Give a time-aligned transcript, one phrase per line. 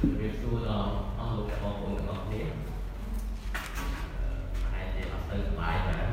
[0.00, 2.52] ជំរាបសួរដល់អស់លោកបងប្អូនទាំងអស់គ្នាអឺ
[4.60, 6.06] ប្រហែលជាអត់ទៅសប្បាយដែរ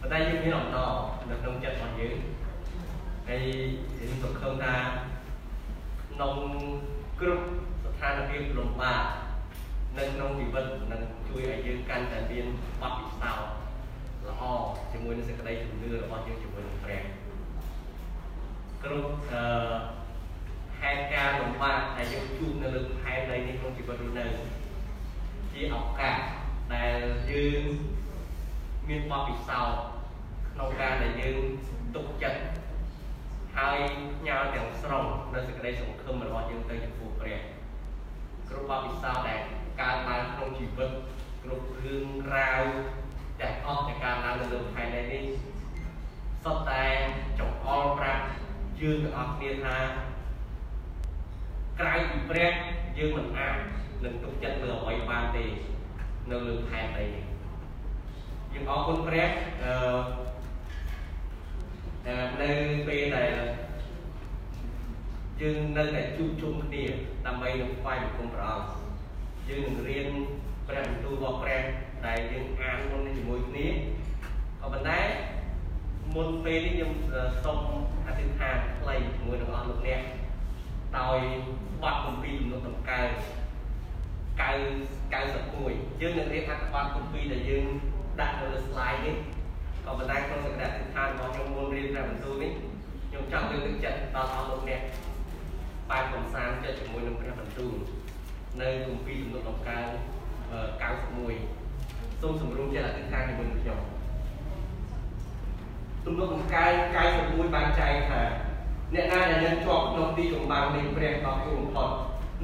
[0.00, 0.94] ប៉ុន្តែយើងមានអំណរ
[1.30, 2.16] នៅក្នុងចិត្តរបស់យើង
[3.28, 3.42] ហើយ
[3.98, 4.74] យើងសង្ឃឹមថា
[6.02, 6.34] ក្នុង
[7.20, 7.44] គ្រប់
[7.84, 9.02] ស្ថានភាពលំបាក
[9.98, 12.46] នៅក្នុងជីវិតនឹងជួយឲ្យយើងកាន់តែមាន
[12.80, 13.48] បទពិសោធន៍
[14.28, 14.42] ល្អ
[14.92, 17.02] ជាមួយនឹងសេចក្តីជំនឿរបស់យើងជាមួយនឹងព្រះ
[18.82, 19.77] គ្រប់អឺហេតុការណ៍លំ
[21.62, 24.26] បាកដែលយើងជួបនៅលើផែនដីនេះក្នុងជីវិតរស់នៅ
[25.52, 26.16] ជាឱកាស
[26.74, 26.98] ដែល
[27.30, 27.62] យើង
[28.88, 29.78] មានបទពិសោធន៍
[30.52, 31.36] ក្នុងការដែលយើង
[31.94, 32.40] ទុកចិត្ត
[33.56, 33.78] ហើយ
[34.16, 37.38] ផ្ញើទាំងស្រុងនៅសេចក្តីសង្ឃឹមរបស់យើងទៅចំពោះព្រះ
[38.48, 39.40] គ្រប់បទពិសោធន៍ដែល
[39.80, 40.90] កើតឡើងក្នុងជីវិត
[41.44, 42.04] គ្រប់រឿង
[42.34, 42.62] រ៉ាវ
[43.40, 45.24] ទាំងអស់ដែលកើតឡើងនៅលើផែនដីនេះ
[46.44, 46.84] សុទ្ធតែ
[47.38, 48.22] ចង្អុលប្រាប់
[48.80, 49.76] យើងទាំងអស់គ្នាថា
[51.80, 52.52] ក្រៅពីព្រះ
[52.98, 53.56] យើងមិនអាច
[54.04, 55.44] នឹងទុកចិត្តលើអ្វីបានទេ
[56.30, 57.24] នៅលើផែនដីនេះ
[58.52, 59.28] យើងអរគុណព្រះ
[59.62, 62.50] អឺនៅ
[62.88, 63.30] ពេលដែល
[65.40, 66.84] យើងនៅតែជួបជុំគ្នា
[67.26, 70.08] ដើម្បីនឹងថ្វាយបង្គំព្រះអង្គយើងនឹងរៀន
[70.68, 71.62] ព្រះបន្ទូលរបស់ព្រះ
[72.06, 73.66] ដែលយើងអានមុនជាមួយគ្នា
[74.60, 75.00] ក៏ប៉ុន្តែ
[76.14, 76.92] មុនពេលនេះខ្ញុំ
[77.44, 77.60] សូម
[78.06, 80.00] អធិដ្ឋានខ្លីជាមួយនឹងអស់លោកអ្នក
[80.96, 81.18] ដោយ
[81.82, 83.08] បទគម្ពីរទំនុកតម្កើង
[85.10, 87.64] 91យើងនឹងរៀនអត្ថបទគម្ពីរដែលយើង
[88.20, 89.16] ដាក់នៅលើ slide នេះ
[89.84, 92.52] ក៏ប៉ុន្តែក្នុងសក្តានុពលរបស់ខ្ញុំមុនរៀនព្រះបន្ទូលនេះ
[93.08, 94.80] ខ្ញុំចង់លើកទឹកចិត្តដល់អស់លោកអ្នក
[95.90, 97.74] បែបកំសាន្តចិត្តជាមួយនឹងព្រះបន្ទូល
[98.60, 99.88] នៅគម្ពីរទំនុកតម្កើង
[101.00, 103.80] 91សូមសម្រួលចិត្តអធិដ្ឋានជាមួយនឹងខ្ញុំ
[106.06, 106.72] ទំនុកតម្កើង
[107.12, 108.22] 91បានចែកថា
[108.94, 111.90] អ្នកណាដែលនៅជាប់ក្នុងទីកំបាំងនៃព្រះដ៏គួរបំផុត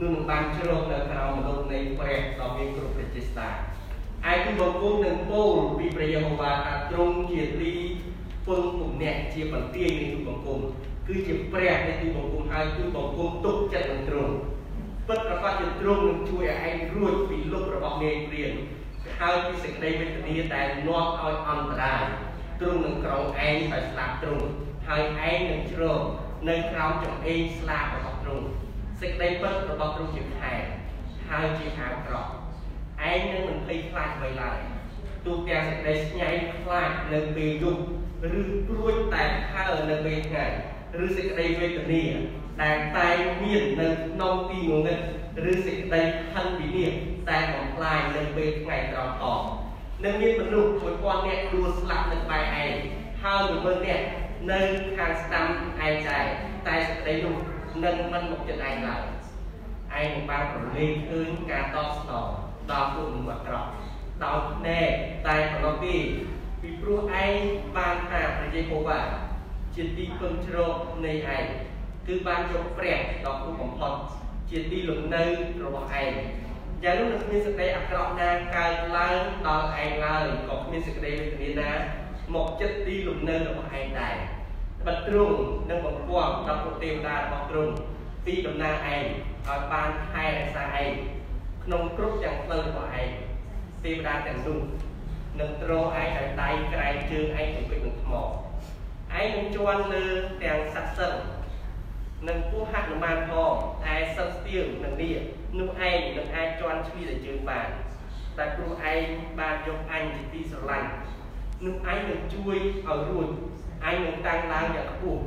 [0.01, 3.49] នោះនឹងបានជ្រកនៅក្រោមមនុษย์នៃព្រះដ៏មានគ្រប់ប្រជាស្ដា
[4.33, 7.73] ឯទីបង្គំនឹងពោលពីព្រះយេហូវ៉ាថាទ្រង់ជាទី
[8.49, 10.59] ពឹងពំនាក់ជាបន្ទាយនៃទីបង្គំ
[11.07, 14.35] គឺជាព្រះនៃទីបង្គំហើយទីបង្គំទុកចិត្តនឹងទ្រង់
[15.09, 18.53] ពិតប្រកបជាទ្រង់នឹងជួយឲ្យឯងរួចពីលុបរបស់នាយព្រាន
[19.21, 22.05] ហើយពីសេចក្តីវេទនាដែលនាំឲ្យអន្តរាយ
[22.61, 24.47] ទ្រង់នឹងក្រងឯងឲ្យស្លាប់ទ្រង់
[24.89, 26.03] ហើយឯងនឹងជ្រក
[26.49, 28.47] នៅក្រោមចំអេងស្លាបរបស់ទ្រង់
[29.01, 30.53] សេចក្តីពិតរបស់ទ្រង់ជាខែ
[31.29, 32.31] ហើយជាអាវក្រក់
[33.11, 34.59] ឯងនឹងមិនភ័យខ្លាចអ្វីឡើយ
[35.27, 37.83] ទោះទាំងសេចក្តីស្ញែងខ្លាចនៅពេលយប់
[38.41, 39.23] ឬព្រួយតែ
[39.53, 40.45] ខើនៅពេលថ្ងៃ
[41.05, 42.05] ឬសេចក្តីវេទនា
[42.63, 43.09] ដែលតែ
[43.43, 44.99] មាននៅក្នុងទីងងឹត
[45.51, 46.03] ឬសេចក្តី
[46.33, 49.25] ហិនវិនិច្ឆ័យតែបំផ្លាញនៅពេលថ្ងៃត្រង់ត
[50.05, 52.73] នឹងមានមនុស្ស1000នាក់ដួលស្លាប់នៅក្បែរឯង
[53.23, 54.05] ហើយ10000នាក់
[54.53, 54.61] នៅ
[54.97, 56.27] ខាងស្ដាំឯងដែរ
[56.67, 57.37] តែសេចក្តីនោះ
[57.85, 59.03] នឹងមិនមកចិត្តឯងឡើយ
[59.99, 62.29] ឯងនឹងបានប្រឡេកឃើញការតបស្នង
[62.71, 63.71] ដល់ពួកមនុស្សអាក្រក់
[64.25, 64.91] ដោយភ្នែក
[65.27, 65.97] តែប៉ុណ្ណោះទេ
[66.61, 67.35] ពីព្រោះឯង
[67.77, 69.01] បានថាព្រះយេហូវ៉ា
[69.75, 71.45] ជាទីពឹងជ្រកនៃឯង
[72.07, 73.95] គឺបានយកព្រះដ៏គួរបំផុត
[74.51, 75.25] ជាទីលំនៅ
[75.63, 76.13] របស់ឯង
[76.85, 81.71] យ៉ាងនោះនឹងគ្មានសេចក្តីអាក្រក់ណាកើតឡើងដល់ឯងឡើយក៏គ្មានសេចក្តីវេទនាណា
[82.35, 84.17] មកចិត្តទីលំនៅរបស់ឯងដែរ
[84.87, 85.37] បិទទ្រង់
[85.71, 87.73] និងបង្គាប់ដល់ពួកទេវតារបស់ទ្រង់
[88.27, 89.05] ពីដំណើរឯង
[89.49, 90.91] ឲ្យបានថែរក្សាឯង
[91.65, 93.09] ក្នុងគ្រប់ទាំងផ្លូវរបស់ឯង
[93.85, 94.61] ទេវតាទាំងនោះ
[95.41, 96.09] នឹងទ្រឯងដោយ
[96.43, 100.07] ដៃក្រែងជើងឯងទៅពេញនឹងថ្មឯងនឹងជន់លើ
[100.43, 101.21] ទាំងស័ក្តិសិទ្ធិ
[102.29, 103.53] និងពោះហនុមានផង
[103.85, 105.17] តែសិទ្ធស្ទៀងនិងនេះ
[105.59, 107.69] នោះឯងនឹងអាចជន់ឈ្លីដល់ជើងបាន
[108.39, 109.03] តែព្រោះឯង
[109.41, 110.89] បានយកអញជាទីស្រឡាញ់
[111.65, 112.57] នោះឯងនឹងជួយ
[112.87, 113.29] ឲ្យរួច
[113.85, 115.23] អញនឹងតាំងឡើងយ៉ាងខ្ពស់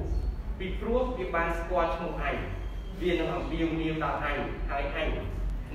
[0.59, 2.35] ពីព្រោះវាបានស្គាល់ឈ្មោះអញ
[3.01, 4.37] វានឹងអំពាវនាវដល់អញ
[4.69, 5.09] ហើយអញ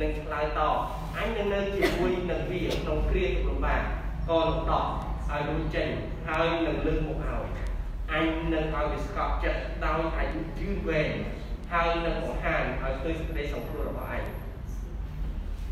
[0.00, 0.74] នឹងឆ្លើយតប
[1.18, 3.82] អញនឹងនៅជាមួយនឹងវាក្នុងគ្រាលំបាក
[4.28, 4.86] ក៏នឹងដោះ
[5.30, 5.88] ឲ្យរួចចេញ
[6.28, 7.46] ហើយនឹងលើកមុខឲ្យ
[8.12, 11.10] អញនឹងឲ្យវាស្កប់ចិត្តដោយអាយុយឺនវែង
[11.72, 14.22] ហើយនឹងបង្ហាញឲ្យឃើញសេចក្តីសង្គ្រោះរបស់អញ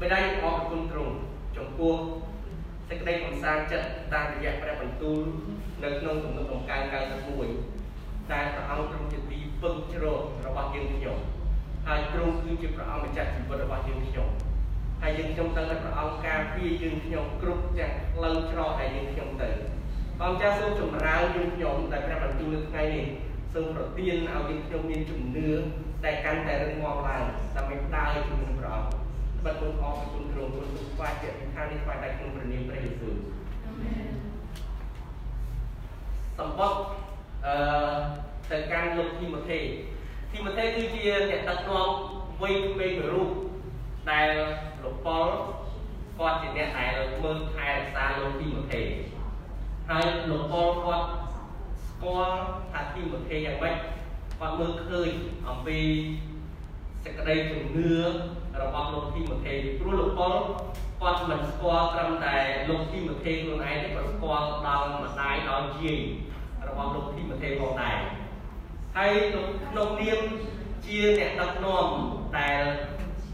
[0.00, 1.14] បិតាអរគុណទ្រង់
[1.56, 1.94] ចំពោះ
[2.88, 5.20] សេចក្តីកំសាន្តចិត្តតាមរយៈព្រះបន្ទូល
[5.84, 6.82] នៅក្នុងទំនុកដំកើង
[7.58, 11.18] 91ដែលព្រះអង្គទ្រង់ជាទីពឹងជ្រករបស់យើងខ្ញុំ
[11.86, 14.28] ហើយទ្រង់គឺជាព្រះអង្គម្ចាស់ជីវិតរបស់យើងខ្ញុំ
[15.02, 19.50] ហើយយើងខ្ញុំដឹងថាព្រះអង្គការពារយើងខ្ញុំគ្រប់ទាំងផ្លូវច្រកដែលយើងខ្ញុំទៅ
[20.20, 23.06] បងចាស់សូមចម្រើនយើងខ្ញុំដែលព្រះបន្ទូលនៅថ្ងៃនេះ
[23.54, 25.48] សូមប្រទានឲ្យយើងខ្ញុំមានជំនឿ
[26.04, 27.22] ដែលកាន់តែរឹងមាំឡើង
[27.56, 28.90] ដើម្បីដើរជាមួយនឹងព្រះអង្គ
[29.44, 33.14] បិទមុខអរគុណទ្រង់គុណទុកស្វាយជាខាងនេះស្វាយដៃក្នុងព្រះនាមព្រះយេស៊ូវ
[33.66, 34.19] អាមែន
[36.40, 36.80] សម្បត្តិ
[37.46, 37.54] អឺ
[38.50, 39.58] ទៅកាន់លោកធីម៉ូថេ
[40.30, 41.88] ធីម៉ូថេគឺជាអ្នកដឹកនាំ
[42.42, 43.30] វ័យក្មេងមួយរូប
[44.10, 44.28] ដែល
[44.82, 45.28] លោកប៉ុល
[46.18, 46.90] គាត់ជាអ្នកដែល
[47.24, 48.80] មើលថែរក្សាលោកទីមថេ
[49.90, 51.06] ហើយលោកប៉ុលគាត់
[51.88, 52.36] ស្គាល់
[52.72, 53.76] ថាទីមថេយ៉ាងម៉េច
[54.38, 55.10] គាត់មើលឃើញ
[55.48, 55.78] អំពី
[57.04, 57.92] សេចក្តីជំនឿ
[58.62, 60.34] របស់លោកទីមថេព្រោះលោកប៉ុល
[61.00, 62.36] គាត់មិនស្គាល់ត្រឹមតែ
[62.68, 66.00] លោកទីមថេខ្លួនឯងទេគាត់ស្គាល់ដល់ម្ដាយដល់យាយ
[66.68, 67.98] របស់លោកទីមថេផងដែរ
[68.96, 69.12] ហើយ
[69.68, 70.20] ក្នុងនាម
[70.86, 71.86] ជាអ្នកដឹកនាំ
[72.38, 72.62] ដែល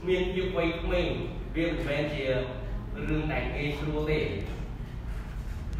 [0.06, 1.08] មានយុវវ័យក្មេង
[1.54, 4.20] វាមិនមែនជារឿងដែលងាយស្រួលទេ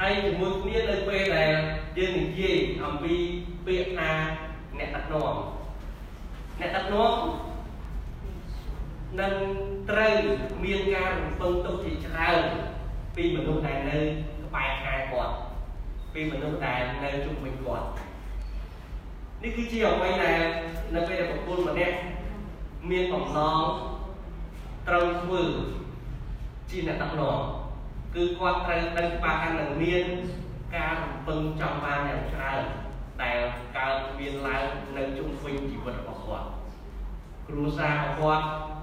[0.00, 1.52] ហើយជាមួយគ្នានៅពេលដែល
[1.98, 3.14] យើងនិយាយអំពី
[3.66, 4.10] ពាក្យថា
[4.78, 5.34] អ្នកដឹកនាំ
[6.60, 7.14] អ្នកដឹកនាំ
[9.20, 9.34] នឹង
[9.90, 10.14] ត្រូវ
[10.64, 12.42] មានការរំពឹងទុកជាច្រើន
[13.16, 13.98] ពីមនុស្សដែលនៅ
[14.44, 15.34] ក្បែរខាងគាត់
[16.12, 17.86] ពីមនុស្សដែលនៅជុំវិញគាត់
[19.42, 20.40] នេះគឺជាអ្វីដែល
[20.94, 21.96] នៅពេលដែលប្រពន្ធម្នាក់
[22.90, 23.62] មានបំណង
[24.88, 25.42] ត្រូវធ្វើ
[26.70, 27.38] ជាអ្នកដឹកនាំ
[28.14, 30.04] គឺគាត់ត្រូវដឹងច្បាស់ថានឹងមាន
[30.76, 32.62] ការរំពឹងចង់បានយ៉ាងច្រើន
[33.22, 33.38] ដែល
[33.76, 34.64] កើតមានឡើង
[34.96, 36.48] នៅជុំវិញជីវិតរបស់គាត់
[37.48, 38.75] គ្រួសាររបស់គាត់អឺ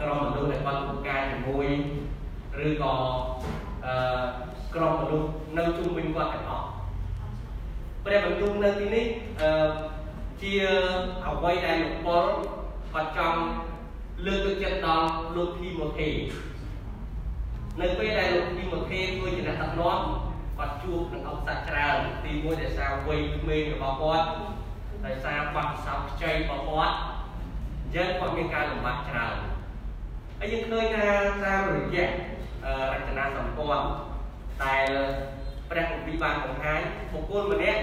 [0.00, 1.68] ក្រុមមនុស្សដែលគាត់ធ្វើការជាមួយ
[2.66, 2.94] ឬក៏
[3.84, 3.94] អឺ
[4.74, 5.28] ក្រុមមនុស្ស
[5.58, 6.66] នៅជុំវិញគាត់ទាំងអស់
[8.04, 9.06] ព្រះបន្ទូលនៅទីនេះ
[9.40, 9.50] អឺ
[10.42, 10.52] ជា
[11.26, 12.24] អ្វីដែលលោកប៉ុល
[12.92, 13.40] គាត់ចង់
[14.26, 16.08] លើកទឹកចិត្តដល់លោកធីម៉ូថេ
[17.80, 20.00] នៅពេលដែលលោកធីម៉ូថេធ្វើជាអ្នកដឹកនាំ
[20.58, 24.26] គាត់ជួបនឹងអបសគ្គច្រើនទីមួយដែលសារវ័យក្មេងរបស់គាត់
[25.04, 26.96] ដោយសារបទពិសោធន៍ខ្ចីរបស់គាត់
[27.86, 29.36] អញ្ចឹងគាត់មានការលំបាកច្រើន
[30.38, 31.06] ហើយយើងឃើញថា
[31.44, 32.06] តាមរយៈ
[32.92, 33.88] រចនាសម្ព័ន្ធ
[34.64, 34.86] ដែល
[35.70, 36.80] ព្រះគម្ពីរបានបង្ហាញ
[37.12, 37.80] បុគ្គលម្នាក់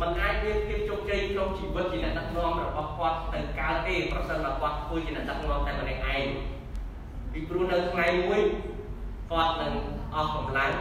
[0.00, 6.24] มันអាចមានភាពជោគជ័យក្នុងជីវិតជាអ្នកដឹកនាំរបស់គាត់ទៅកើតទេប្រសិនបើគាត់ធ្វើជាអ្នកដឹកនាំតែម្នាក់ឯង
[7.32, 8.40] ពីព្រោះនៅថ្ងៃមួយ
[9.30, 9.72] គាត់នឹង
[10.14, 10.72] អស់កម្លាំង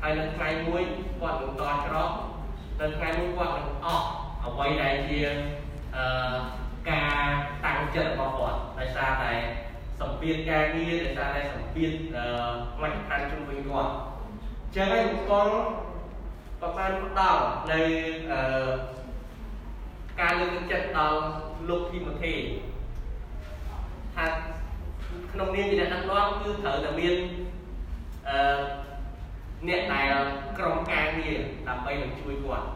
[0.00, 0.82] ហើយនៅថ្ងៃមួយ
[1.20, 2.10] គាត់នឹងតច្រក
[2.80, 4.04] នៅថ្ងៃមួយគាត់នឹងអស់
[4.44, 5.20] អ្វីដែលជា
[5.96, 6.04] អឺ
[6.90, 7.28] ការ
[7.64, 9.32] តាំងចិត្តរបស់គាត់ដោយសារតែ
[10.00, 12.26] សម្ពាធការងារដោយសារតែសម្ពាធអឺ
[12.82, 13.92] មជ្ឈដ្ឋានជុំវិញគាត់
[14.74, 15.48] ចឹងហើយបុគ្គល
[16.60, 17.42] ក៏បានផ្ដល់
[17.72, 17.80] នៅ
[18.32, 18.40] អឺ
[20.20, 21.18] ការលើកទឹកចិត្តដល់
[21.68, 22.34] លោកធីម៉ូថេ
[24.14, 24.24] ថា
[25.32, 27.14] ក្នុងនាមជាអ្នកដឹកនាំគឺត្រូវតែមាន
[28.28, 28.60] អឺ
[29.68, 30.12] អ្នកដែល
[30.58, 31.38] ក្រុមការងារ
[31.68, 32.66] ដើម្បីនឹងជួយគាត់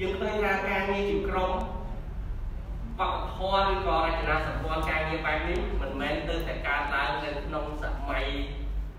[0.00, 1.50] យើងឃើញថាការងារជាក្រុម
[3.02, 8.24] បកធរឬក៏រចនាសម្ព័ន្ធការងារបែបនេះមិនមែនទៅតែកើតឡើងនៅក្នុងសម័យ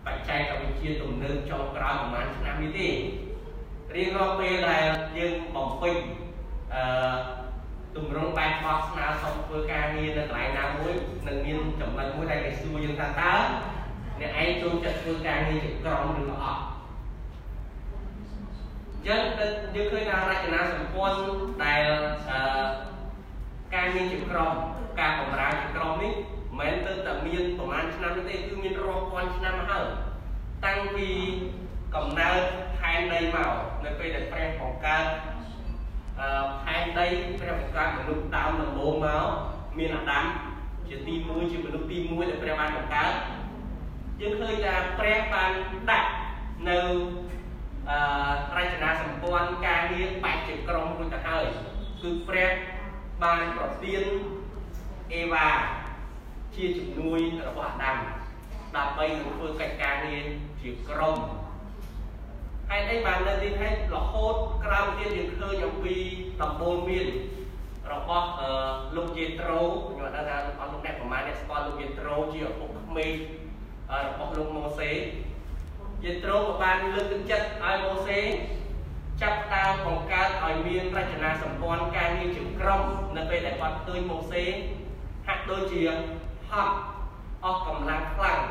[0.06, 2.90] បច្ចេកវិទ្យាទំនើបចុងក្រោយប្រហែលឆ្នាំនេះទេ
[3.96, 4.86] រៀងរាល់ពេលដែល
[5.18, 5.96] យើងបំពេញ
[6.74, 6.84] អឺ
[7.96, 10.94] ទម្រង់បែបបោះស្នើសុំធ្វើការងារនៅកន្លែងណាមួយ
[11.28, 13.34] នឹងមានចំណុចមួយដែលគេសួរយើងថាតើ
[14.20, 16.62] អ្នកឯងចូលចិត្តធ្វើការងារជាក្រុមឬក៏អត់
[19.08, 19.22] ចឹង
[19.76, 21.20] យើងឃើញថារចនាសម្ព័ន្ធ
[21.64, 21.84] ដែល
[22.30, 22.93] អឺ
[23.76, 24.54] ការងារជាក្រុម
[25.00, 26.14] ការបម្រើជាក្រុមនេះ
[26.60, 29.86] មិនមែនទៅតែមានប្រហែលឆ្នាំទេគឺមានរាប់ពាន់ឆ្នាំមកហើយ
[30.66, 31.10] តាំងពី
[31.96, 32.42] កំណើត
[32.80, 33.54] ផែនដីមក
[33.86, 35.06] នៅពេលដែលព្រះបង្កើត
[36.20, 37.08] អឺផែនដី
[37.40, 39.26] ព្រះបង្កើតមនុស្សដើមដំបូងមក
[39.78, 40.26] មានអាដាម
[40.88, 43.12] ជាទី1ជាមនុស្សទី1ដែលព្រះបានបង្កើត
[44.22, 45.52] យើងឃើញថាព្រះបាន
[45.90, 46.10] ដាក់
[46.70, 46.78] នៅ
[47.90, 51.46] អឺរចនាសម្ព័ន្ធការងារបែបជាក្រុមរួចទៅហើយ
[52.02, 52.50] គឺព្រះ
[53.24, 54.04] បានប្រទាន
[55.14, 55.48] អេវ៉ា
[56.56, 57.98] ជាជំនួយរបស់អាដាម
[58.76, 60.26] ដើម្បីនឹងធ្វើកិច្ចការងារ
[60.62, 61.18] ជាក្រុម
[62.70, 65.96] ហេតុអីបាននៅទីនេះរហូតក្រោយទៀតយើងឃើញអំពី
[66.42, 67.08] ដំបូលមាន
[67.94, 68.50] របស់អឺ
[68.96, 73.14] លោកយេត្រូខ្ញុំអត់ដឹងថាអស់លោកអ្នកប្រមាណអ្នកស្គាល់លោកយេត្រូជាឪពុកក្មេង
[74.08, 74.92] របស់លោកម៉ូសេ
[76.04, 78.20] យេត្រូក៏បានលើកទឹកចិត្តឲ្យម៉ូសេ
[79.22, 82.82] ចាប់តាមបង្កើតឲ្យមានរចនាសម្ព័ន្ធការងារជាក្រុម
[83.18, 84.44] នៅពេលដែលគាត់ឃើញម៉ូសេ
[85.28, 85.82] ហាក់ដូចជា
[86.50, 86.76] ហត់
[87.44, 88.42] អស់កម្លាំងខ្លាំង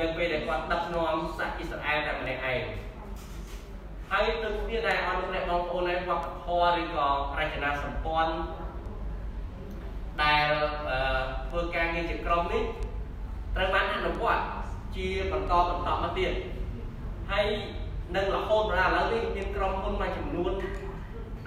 [0.00, 2.62] នៅពេលដែលគាត់ដឹកនាំសាសអ៊ីស្រាអែលតែម្នាក់ឯង
[4.10, 8.32] ហើយដូចគ្នាដែរអរលោកអ្នកបងប្អូនឯងវប្បធម៌ឬក៏រចនាសម្ព័ន្ធ
[10.22, 10.48] ដែល
[11.48, 12.64] ធ្វើការងារជាក្រុមនេះ
[13.56, 14.42] ត្រូវបានអនុវត្ត
[14.96, 16.32] ជាបន្តបន្តមកទៀត
[17.30, 17.46] ហើយ
[18.16, 20.52] នឹងរហូតដល់ឥឡូវនេះមានក្រុមហ៊ុនមួយចំនួន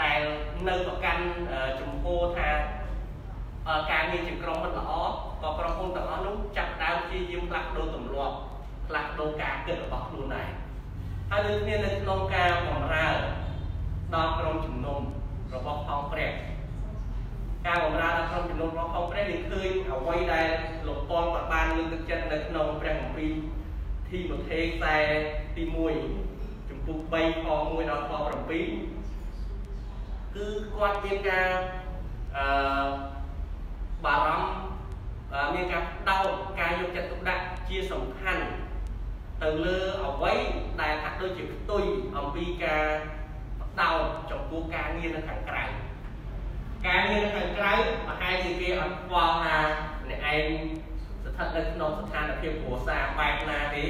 [0.02, 0.20] ដែល
[0.68, 1.24] នៅប្រកាន់
[1.82, 2.50] ចំពោះថា
[3.92, 4.92] ការងារជាក្រុមមិនល្អ
[5.42, 8.36] ក៏ក្រុមហ៊ុនទាំងអស់នោះចាប់ដើមជាយាមផ្លាស់ប្ដូរទម្លាប់
[8.88, 10.50] ផ្លាស់ប្ដូរការគិតរបស់ខ្លួនដែរ
[11.32, 13.08] ហើយដូចគ្នានៅក្នុងការបម្រើ
[14.16, 15.00] ដល់ក្រុមជំនុំ
[15.56, 16.32] របស់ផងព្រះ
[17.68, 20.48] ការបម្រើដល់ក្រុមជំនុំរបស់ផងព្រះនេះឃើញអ្វីដែល
[20.88, 23.34] លោកប៉ុលក៏បានលើកទឹកចិត្តនៅក្នុងព្រះគម្ពីរ
[24.08, 24.98] ទីម៉ូថេខ្សែ
[25.56, 26.31] ទី1ចំ
[26.86, 28.52] ពុក3ខ1ដល់ខ7
[30.36, 31.50] គឺគាត់មានការ
[32.38, 32.46] អឺ
[34.06, 38.44] បារម្ភមានការដោតការយកចិត្តទុកដាក់ជាសំខាន់
[39.42, 40.34] ទៅលើអ្វី
[40.82, 41.84] ដែលថាដូចជាផ្ទុយ
[42.18, 42.86] អំពីការ
[43.82, 45.64] ដោតចំពោះការងារនៅខាងក្រៅ
[46.88, 47.74] ការងារនៅខាងក្រៅ
[48.08, 49.58] ប្រហែលជាគេអត់ខ្វល់ថា
[50.10, 50.46] អ្នកឯង
[51.24, 53.86] ស្ថិតនៅក្នុងស្ថានភាពគ្រួសារបែបណាទេ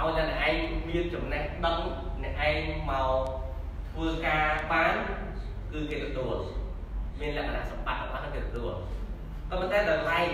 [0.00, 0.54] ឲ្យតែអ្នកឯង
[0.88, 1.78] មានចំណេះដឹង
[2.22, 2.58] អ្នកឯង
[2.90, 3.10] មក
[3.90, 4.94] ធ្វើការបាន
[5.72, 6.36] គឺគេទទួល
[7.20, 8.72] មានលក្ខណៈសម្បត្តិរបស់គេទទួល
[9.48, 10.28] ក៏ប៉ុន្តែដល់ឡែក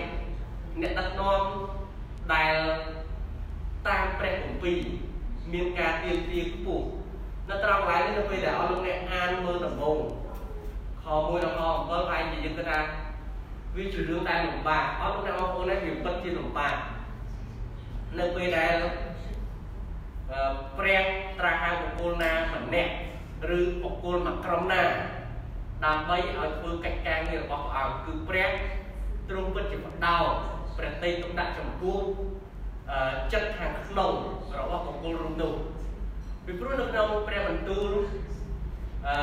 [0.81, 1.41] អ្នកដឹកនាំ
[2.33, 2.55] ដែល
[3.87, 4.79] តាមព្រះគម្ពីរ
[5.53, 6.85] មានការទៀមទាខ្ពស់
[7.49, 9.97] នៅត្រង់កន្លែងនេះនៅពេលដែលអស់លោកអ្នកអានមើលដំបូង
[11.03, 12.79] ខ1ដល់ខ7ប្រហែលជាយើងគិតថា
[13.75, 16.75] វាជារឿងដែលលំបាកអស់លោកអ្នកបងប្អូននេះវាពិតជាលំបាក
[18.19, 18.75] នៅពេលដែល
[20.77, 21.03] ព្រះ
[21.39, 22.93] ត្រាស់ហៅបុគ្គលណាម្នាក់
[23.57, 24.83] ឬបុគ្គលមួយក្រុមណា
[25.85, 28.49] ដើម្បីឲ្យធ្វើកិច្ចការងាររបស់ព្រះអង្គគឺព្រះ
[29.29, 30.17] ទ្រង់ពិតជាបដោ
[30.77, 31.99] ព្រះតីទុកដាក់ចំពោះ
[33.33, 34.13] ចិត្តខាងក្នុង
[34.59, 35.53] របស់បុគ្គលរូបនោះ
[36.45, 37.89] ពីព្រោះនៅក្នុងព្រះបន្ទូល
[39.07, 39.17] អឺ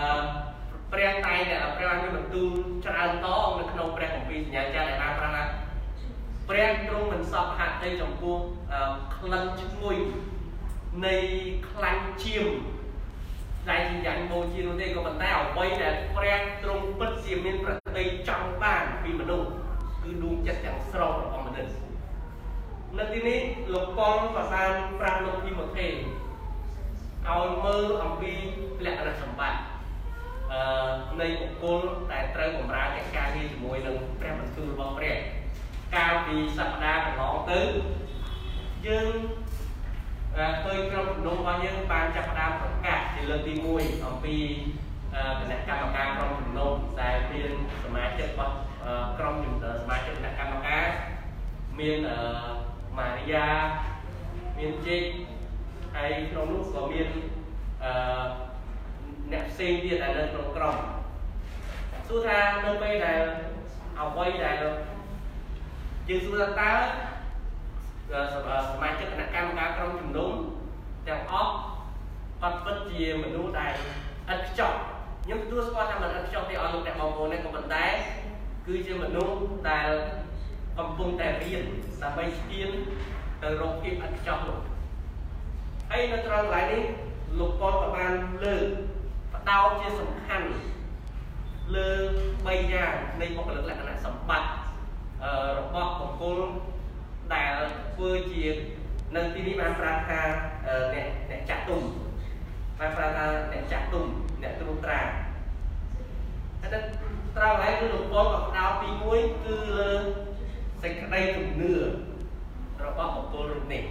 [0.93, 2.51] ព្រះតែងតែព្រះបានមានបន្ទូល
[2.87, 5.45] ច្រើនតងនៅក្នុងព្រះគម្ពីរសញ្ញាចារដែលបានប្រាប់ថា
[6.49, 8.37] ព្រះទ្រង់មិនសពហត្ថិចំពោះ
[9.17, 9.97] ក្លិនឈ្ងុយ
[11.03, 11.15] នៃ
[11.69, 12.47] ខ្លាញ់ជៀម
[13.69, 19.49] ដែលជាយ៉ាងបូជានោះទេក៏ប៉ុន្តែអ្វីដែលព្រះទ្រង់ពិតជាមានប្រតិចង់បានពីមនុស្ស
[20.03, 21.75] គឺដួងចិត្តទាំងស្រុងរបស់មនុស្ស
[22.99, 23.41] នៅទីនេះ
[23.75, 28.33] លោកប៉ុលក៏បានប្រាប់លោកធីម៉ូថេឲ្យមើលអំពី
[28.87, 29.61] លក្ខណៈសម្បត្តិ
[30.53, 30.61] អឺ
[31.21, 31.81] នៃបុគ្គល
[32.13, 35.17] ដែលត្រូវបម្រើកិច្ចការងារជាមួយនឹងព្រះបន្ទូលរបស់ព្រះ
[35.95, 37.61] កាលពីសប្តាហ៍កន្លងទៅ
[38.87, 39.13] យើង
[40.37, 40.47] ឃើ
[40.79, 44.37] ញក្រុមជំនុំរបស់យើងបានចាប់ផ្ដើមប្រកាសជាលើកទី1អំពី
[45.41, 46.73] គណៈកម្មការក្រុមជំនុំ
[47.03, 47.51] ដែលមាន
[47.85, 48.55] សមាជិករបស់
[49.19, 49.35] ក្រុម
[49.81, 50.85] សមាជិកគណៈកម្មការ
[51.79, 51.99] មាន
[52.99, 53.47] ម៉ារីយ៉ា
[54.59, 55.03] មានជេក
[55.95, 57.09] ហើយក្នុងនោះក៏មាន
[57.85, 57.93] អឺ
[59.33, 60.77] អ្នកផ្សេងទៀតដែលនៅក្នុងក្រុម
[62.09, 63.21] សួរថានៅពេលដែល
[64.01, 64.57] អ្វីដែល
[66.09, 66.73] យើងសួរថាតើ
[68.13, 68.15] ស
[68.83, 70.31] មាជិកគណៈកម្មការក្រុមជំនុំ
[71.09, 71.53] ទាំងអស់
[72.41, 73.73] គាត់ពិតជាមនុស្សដែល
[74.33, 74.73] ឥតខ្ចោះ
[75.25, 77.85] ខ្ញុំទទួលស្គាល់ថាមិនឥតខ្ចោះទេអស់លោកអ្នកបងប្អូនទេក៏ប៉ុន្តែ
[78.67, 79.37] គឺជាមនុស្ស
[79.71, 79.91] ដែល
[80.79, 81.65] កំពុងតែរៀន
[82.03, 82.69] ដើម្បីស្ទាន
[83.43, 84.59] ទៅរកភាពឥតខ្ចោះនោះ
[85.91, 86.83] ហើយនៅត្រង់កន្លែងនេះ
[87.39, 88.13] លោកប៉ុលក៏បាន
[88.45, 88.65] លើក
[89.33, 90.47] បដោតជាសំខាន់
[91.75, 91.89] លើ
[92.35, 94.49] 3យ៉ាងនៃបុគ្គលិកលក្ខណៈសម្បត្តិ
[95.59, 96.41] របស់បុគ្គល
[97.33, 97.55] ដែល
[97.95, 98.45] ធ្វើជា
[99.17, 100.21] នៅទីនេះបានប្រាប់ថា
[100.95, 101.83] អ្នកអ្នកចាក់ទុំ
[102.79, 104.05] បានប្រាប់ថាអ្នកចាក់ទុំ
[104.43, 105.01] អ្នកត្រួតត្រា
[106.61, 106.79] ហើយទៅ
[107.37, 109.91] ត្រង់ហើយគឺលោកប៉ុលក៏ផ្ដោតទី1គឺលើ
[110.83, 111.75] សេចក្តីជំនឿ
[112.85, 113.85] របស់បុគ្គលរូបនេះ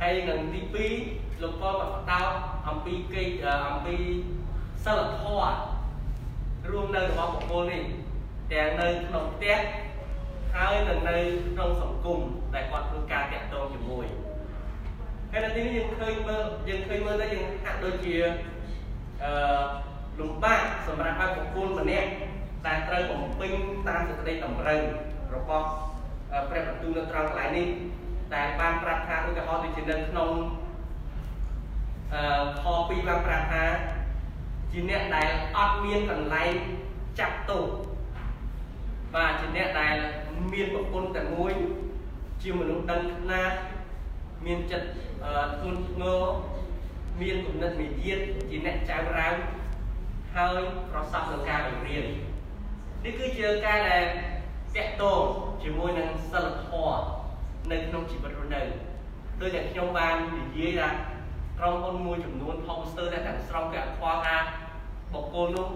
[0.00, 0.60] ហើយនឹងទី
[1.02, 2.28] 2លោកប៉ុលក៏ផ្ដោត
[2.68, 3.22] អំពីគេ
[3.68, 3.96] អំពី
[4.84, 5.56] សិលធម៌
[6.70, 7.82] រួមនៅរបស់បុគ្គលនេះ
[8.52, 9.56] ទាំងនៅក្នុងផ្ទះ
[10.54, 11.16] ហើយនឹងនៅ
[11.54, 12.20] ក្នុងសង្គម
[12.54, 14.06] ដែលគាត់ធ្វើការតាក់ទងជាមួយ
[15.30, 18.14] ហើយនៅទីនេះយើងឃើញមើលយើងឃើញមើលទៅយើងហាក់ដូចជា
[19.22, 19.32] អឺ
[20.20, 22.08] លំបាកសម្រាប់ឲ្យបុគ្គលម្នាក់
[22.66, 23.52] ដែលត្រូវបំពេញ
[23.88, 24.80] តាមសេចក្តីតម្រូវ
[25.34, 25.66] របស់
[26.50, 27.68] ព្រះបន្ទូលនៅត្រង់កន្លែងនេះ
[28.34, 30.30] ដែលបានប្រាប់ថាឧទាហរណ៍ដូចជានៅក្នុង
[32.14, 32.22] អឺ
[32.62, 33.64] ខ2បានប្រាប់ថា
[34.72, 36.52] ជាអ្នកដែលអត់មានកន្លែង
[37.18, 37.64] ចាប់ទោស
[39.16, 39.94] បាទជាអ្នកដែល
[40.52, 41.52] មានប្រពន្ធតែមួយ
[42.42, 43.52] ជាមនុស្សដឹងខ្នាត
[44.46, 44.88] មានចិត្ត
[45.58, 46.20] ធ្ងន់ធ្ងរ
[47.20, 48.18] មានគំនិតវិយាត
[48.50, 49.28] ជាអ្នកចៅរៅ
[50.34, 50.58] ហើយ
[50.90, 52.04] ប្រសពនឹងការបង្រៀន
[53.04, 54.04] នេះគឺជាការដែល
[54.76, 55.22] តាក់ទង
[55.62, 57.00] ជាមួយនឹងសិលធម៌
[57.70, 58.62] នៅក្នុងជីវិតរស់នៅ
[59.40, 60.88] ដោយតែខ្ញុំបាននិយាយថា
[61.58, 64.36] ក្រុមហ៊ុនមួយចំនួន poster ដែលទាំងស្រុងគេអត់ខ្វល់ថា
[65.12, 65.68] បុគ្គលនោះ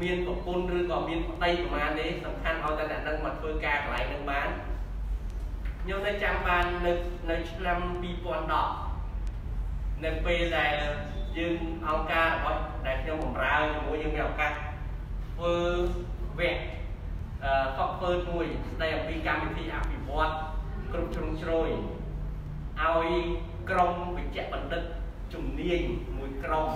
[0.00, 4.48] មានប្រពន្ធឬក៏មានប្តីប្រមាណទេសំខាន់ឲ្យតែអ្នកនឹងមកធ្វើការកន្លែងនឹងបាន
[5.82, 6.92] ខ្ញុំនៅចាំបាននៅ
[7.30, 7.78] នៅឆ្នាំ
[8.86, 10.74] 2010នៅពេលដែល
[11.38, 11.54] យើង
[11.86, 15.54] អង្គការរបស់ដែលខ្ញុំបម្រើជាមួយយើងមានឱកាសធ្វើ
[16.38, 16.60] វគ្គ
[17.44, 20.32] អឺកប់ធ្វើមួយស្ដីអំពីកម្មវិធីអភិវឌ្ឍ
[20.92, 21.68] គ្រប់ជ្រុងជ្រោយ
[22.80, 23.10] ឲ្យ
[23.70, 24.82] ក្រុមវិជ្ជបណ្ឌិត
[25.32, 25.80] ជំនាញ
[26.16, 26.68] មួយក្រុម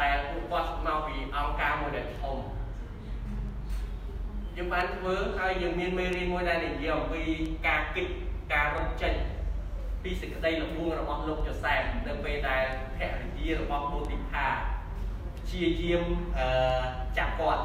[0.00, 2.40] ដែលពួកគាត់មកពីអង្គការមួយដែលធំយ
[4.56, 7.22] យើងបានធ្វើហើយយើងមានមេរៀនមួយដែលនិយាយអំពី
[7.66, 8.08] ការគិត
[8.52, 9.14] ការរត់ចេញ
[10.02, 12.64] ពីសេចក្តីល្បួងរបស់លោកយូសែបនៅពេលដែល
[12.96, 14.46] ភរិយារបស់បូទីផា
[15.50, 16.04] ជាយាម
[16.38, 16.46] អឺ
[17.18, 17.62] ចាប់គាត់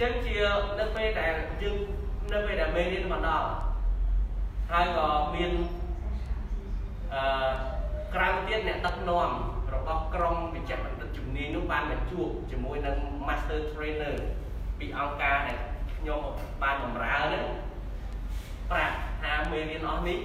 [0.00, 0.38] ចឹងជា
[0.78, 1.32] នៅពេលដែល
[1.62, 1.76] យើង
[2.32, 3.48] នៅពេលដែលមេរៀនមកដល់
[4.70, 5.52] ហើយក៏មាន
[7.14, 7.22] អឺ
[8.14, 9.30] ក្រៅទៀតអ្នកដឹកនាំ
[9.74, 12.96] របស់ក្រុមវិជ្ជាបណ្ឌិតជំនាញនោះបានមកជួបជាមួយនឹង
[13.26, 14.14] Master Trainer
[14.78, 15.58] ពីអង្គការដែល
[15.94, 16.22] ខ្ញុំ
[16.62, 17.44] បានបម្រើនេះ
[18.70, 20.18] ប្រាប់ថាមេរៀនអស់នេះ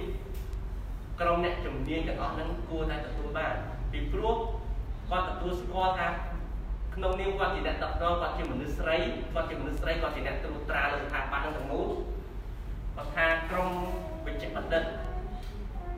[1.20, 3.54] ក្រុមអ្នកជំនាញទាំងអស់ហ្នឹងគួរតែទទួលបាន
[3.92, 4.36] ពីព្រោះ
[5.10, 6.08] គាត់ទទួលស្គាល់ថា
[6.94, 8.96] ក្នុងនាមគាត់ជាអ្នកដឹកនាំគាត់ជាមនុស្សស្រី
[9.34, 11.88] គាត់ជាមនុស្សស្រីគាត់ជាអ្នកត្រួតត្រាលើស្ថាប័នទាំងមូល
[12.96, 13.70] គាត់ថាក្រុម
[14.26, 14.82] វិជ្ជាបណ្ឌិត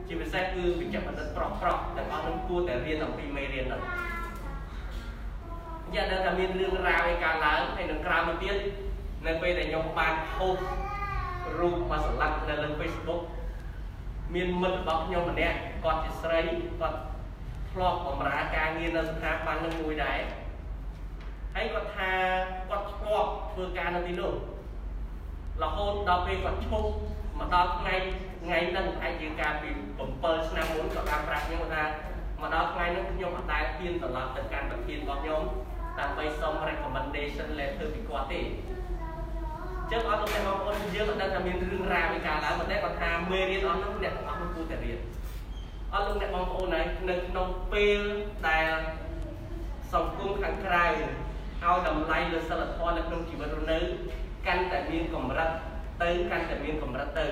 [0.09, 3.83] ជាពិសេសគឺវិជ្ជាបណ្ឌិតប្រុសប្រុសទាំងអស់នោះគួរតែរៀនអំពីមេរៀនហ្នឹង
[5.95, 8.57] យ៉ាងដែលថាមានរឿងរ៉ាវឯកើតឡើងហើយនឹងក្រោយមកទៀត
[9.27, 10.57] នៅពេលដែលខ្ញុំបានហូប
[11.59, 13.23] រូបមួយស្លាប់នៅលើ Facebook
[14.35, 16.41] មានមិត្តរបស់ខ្ញុំម្នាក់គាត់ជាស្រី
[16.81, 16.99] គាត់
[17.71, 20.19] ធ្លាប់បម្រើការងារនៅស្ថាប័ននឹងមួយដែរ
[21.55, 22.11] ហើយគាត់ថា
[22.69, 24.33] គាត់ធ្លាប់ធ្វើការនៅទីនោះ
[25.63, 26.89] រហូតដល់ពេលគាត់ឈប់
[27.39, 27.95] មកដល់ថ្ងៃ
[28.45, 29.71] ថ្ងៃហ្នឹងអាចជាការពី
[30.09, 31.83] 7ឆ្នាំមុនគាត់បានប្រាប់ខ្ញុំថា
[32.41, 35.43] មកដល់ថ្ងៃនេះខ្ញុំអត់ដែលហ៊ានត្រឡប់ទៅកាន់ប្រធានរបស់ខ្ញុំ
[35.99, 38.41] ដើម្បីសុំ recommendation letter ពីគាត់ទេ
[39.91, 44.99] ចឹងអត់ទៅបងប្អូនយើងអត់ដឹងថាមានរឿងរ៉ាវពីការឡើងប៉ុន្តែគាត់ថាមេរៀនអស់នោះអ្នកទាំងអស់នោះគួរតែរៀន
[45.93, 48.01] អត់លោកអ្នកបងប្អូនហើយនៅក្នុងពេល
[48.49, 48.69] ដែល
[49.93, 53.79] សង្គមខាងក្រៅឲ្យតម្លៃលើសិលធម៌នៅក្នុងជីវិតរស់នៅ
[54.47, 55.51] កាន់តែមានកម្រិត
[56.03, 57.27] ទៅកាន់តែមានកម្រិតទៅ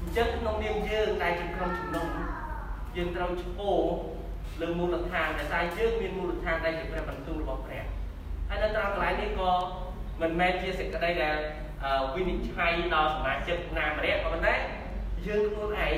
[0.00, 2.08] អញ្ចឹងក្នុងនាមយើងដែលជាក្រុមជំនុំ
[2.96, 3.78] យើងត្រូវឈ្មោះ
[4.60, 7.84] លើមូលដ្ឋានដែលតែយើងមានមូលដ្ឋានដែលជាព្រះបន្ទូលរបស់ព្រះ
[8.48, 9.50] ហើយនៅត្រង់កន្លែងនេះក៏
[10.20, 11.36] មិនមែនជាសេចក្តីដែល
[12.14, 14.54] វិនិច្ឆ័យដល់សមាជិកណាម្នាក់ក៏ប៉ុន្តែ
[15.26, 15.96] យើងខ្លួនឯង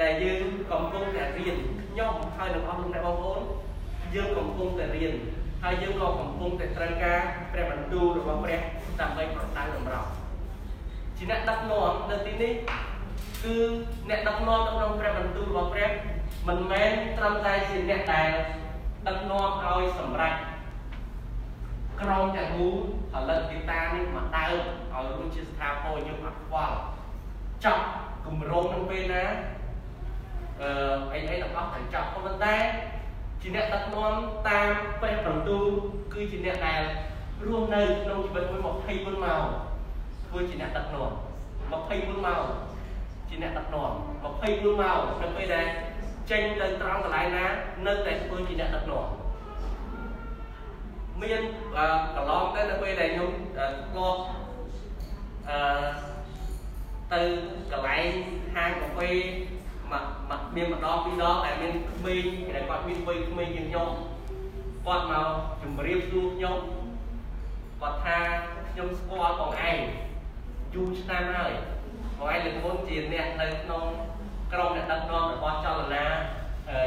[0.00, 3.40] ដែលយើងកំពុងតែរៀនខ្ញុំហើយនឹងអស់លោកអ្នកបងប្អូន
[4.14, 5.14] យើងកំពុងតែរៀន
[5.62, 7.20] ហើយយើងក៏កំពុងតែត្រូវការ
[7.52, 8.60] ព្រះបន្ទូលរបស់ព្រះ
[9.00, 10.10] ដើម្បីប្រដៅតម្រង់
[11.16, 12.52] ជាអ្នកដឹកនាំនៅទីនេះ
[13.42, 13.54] គឺ
[14.08, 15.90] អ្នកដឹកនាំក្នុងព្រះបន្ទូលរបស់ព្រះ
[16.48, 18.30] មិនមែនត្រឹមតែជាអ្នកដែល
[19.06, 20.34] ដឹកនាំឲ្យសម្រេច
[22.00, 22.76] ក្រុមទាំងមូល
[23.12, 24.54] ផលិតទីតានេះមកដើម
[24.94, 26.76] ឲ្យរួចជាស្ថាពរយើងអត់ខ្វល់
[27.64, 27.84] ចប់
[28.26, 29.24] គម្រោងនឹងពេលណា
[30.60, 30.68] អឺ
[31.12, 32.56] អីអីទាំងអស់ត្រូវចប់ប៉ុន្តែ
[33.40, 34.12] ជាអ្នកដឹកនាំ
[34.48, 35.64] តាមព្រះបន្ទូល
[36.14, 36.82] គឺជាអ្នកដែល
[37.46, 39.44] រស់នៅក្នុងជីវិតមួយ24ម៉ោង
[40.28, 41.10] ធ្វើជាអ្នកដឹកនាំ
[41.68, 42.44] 24ម៉ោង
[43.28, 43.92] ជាអ្នកដឹកនាំ
[44.36, 45.66] 24ម៉ោងនៅពេលដែល
[46.30, 47.46] ចេញទៅត្រង់កន្លែងណា
[47.86, 49.06] នៅតែធ្វើជាអ្នកដឹកនាំ
[51.22, 51.40] មាន
[52.16, 54.20] កន្លងទៅនៅពេលដែលខ្ញុំធ្លាប់
[55.48, 55.56] អឺ
[57.12, 57.20] ទៅ
[57.72, 58.06] កន្លែង
[58.54, 59.10] ហាងកាហ្វេ
[59.92, 63.88] មកមកមានម្ដងពីរដងដែលមានក្មេងដែលគាត់មានវ័យក្មេងជាងខ្ញុំ
[64.86, 65.28] គាត់មក
[65.62, 66.58] ជម្រាបសួរខ្ញុំ
[67.80, 68.18] គាត់ថា
[68.70, 69.78] ខ្ញុំស្គាល់បងឯង
[70.76, 71.52] យូរឆ្នាំហើយ
[72.18, 73.84] បងឯងលើកមុនជាអ្នកនៅក្នុង
[74.52, 76.04] ក្រុមអ្នកដឹកនាំរបស់ចលនា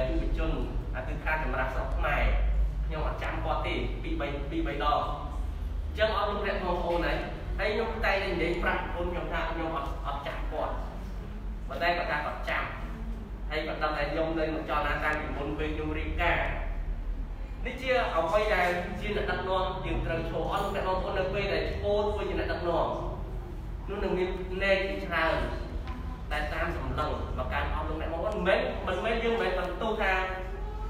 [0.08, 0.52] យុវជន
[0.96, 2.24] អាទិខាចម្រាស់ស្រុកខ្មែរ
[2.86, 3.74] ខ្ញុំអត់ចាំគាត់ទេ
[4.04, 5.02] ពី3ពី3ដង
[5.88, 7.18] អញ្ចឹងអត់លោកអ្នកបងប្អូនហើយ
[7.60, 10.74] ហើយខ្ញុំតែនិយាយប្រាប់បងខ្ញុំថាខ្ញុំអត់អត់ចាំគាត់
[11.68, 12.64] ប៉ុន្តែគាត់ថាគាត់ចាំ
[13.50, 16.40] ហើយគាត់ដឹងថាខ្ញុំនៅមកចលនាតាំងពីមុនពេលខ្ញុំរៀបការ
[17.66, 18.68] នេះជាអ្វីដែល
[19.02, 22.88] ជាអ្នកដឹកនាំយើងត្រូវឈរអត់លោកអ្នកបងប្អូននៅពេលដែលឈរធ្វើជាអ្នកដឹកនាំ
[23.90, 24.30] នោះនឹងមាន
[24.64, 25.36] លេខច្រើន
[26.32, 30.14] តែតាមសម្លឹងមកការអស់លោកអ្នកបងប្អូនមិនមែនមិនមែនយើងមិនមែនបន្ទោសថា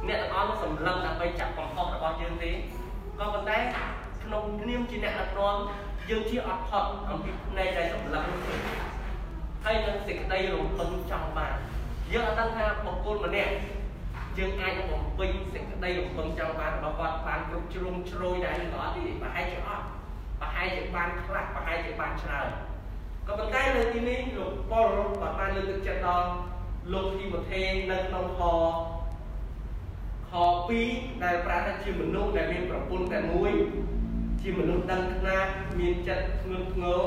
[0.08, 2.52] អ្នកទាំងអស់នោះសម្លឹងដើម្បីចាប់កំហុសរបស់យើងទេ
[3.20, 3.58] ក៏ប៉ុន្តែ
[4.24, 5.56] ក្នុងនាមជាអ្នកដឹកនាំ
[6.10, 8.56] យើងជាអត់ផុតអំពីផ្នែកដែលសម្លឹងនោះទេ
[9.64, 11.56] ហើយនឹងសេចក្តីរំពឹងចង់បាន
[12.14, 13.54] យើងអត់ដឹងថាបុគ្គលម្នាក់
[14.38, 19.86] យើងអាចនឹងបំពេញសេចក្តីរំពឹងចង់បានរបស់គាត់បានគ្រប់ជ្រុងជ្រោយដែរឬក៏អត់ទេប្រហែលជាអត់
[20.42, 22.50] ប្រហែលជាបានខ្លះប្រហែលជាបានច្រើន
[23.30, 26.28] ក៏ប៉ុន្តែនៅទីនេះលោកប៉ុលគាត់បានលើកទឹកចិត្តដល់
[26.94, 27.62] លោកធីម៉ូថេ
[27.92, 28.42] នៅក្នុងខ
[30.30, 30.34] ខ
[30.78, 33.52] 2ដែលប្រាប់ថាជាមនុស្សដែលមានប្រពន្ធតែមួយ
[34.42, 35.46] ជាមនុស្សដឹងខ្នាត
[35.80, 37.02] មានចិត្តធ្ងន់ធ្ងរ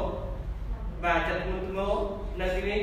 [1.05, 1.93] បាទចិត្តធ្ងន់ធ្ងរ
[2.41, 2.81] នៅទីនេះ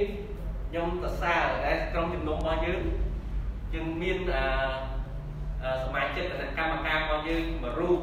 [0.70, 2.82] ខ្ញុំសរសើរដែលក្រុមជំនុំរបស់យើង
[3.74, 8.00] យើងមានអឺសមាជិកគណៈកម្មការរបស់យើងមួយរូប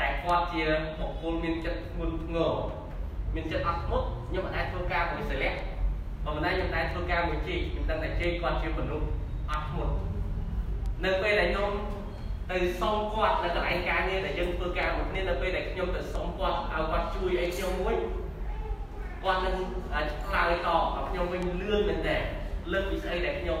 [0.00, 0.64] ដែលគាត់ជា
[0.98, 2.77] បុគ្គលមានចិត្តធ្ងន់ធ្ងរ
[3.34, 5.50] មានចិត្តអត់ធ្មត់ខ្ញុំមិនអាចធ្វើការមួយសិលា
[6.24, 9.06] បើមិនដែរខ្ញុំតែធ្វើការមួយជេកខ្ញុំដឹងតែជេកគាត់ជាមនុស្ស
[9.50, 9.94] អត់ធ្មត់
[11.04, 11.70] នៅពេលដែលខ្ញុំ
[12.50, 17.96] ទៅសុំគាត់នៅកន្លែងការងារដែលយើងធ្វើការមួយគ្នានៅពេលដែលខ្ញុំទៅសុំគាត់ឲ្យគាត់ជួយអីខ្ញុំមួយ
[19.22, 19.56] គាត់នឹង
[20.24, 22.16] ឆ្លើយតបឲ្យខ្ញុំវិញលឿនមែនតើ
[22.72, 23.60] លើកពីស្អីដែលខ្ញុំ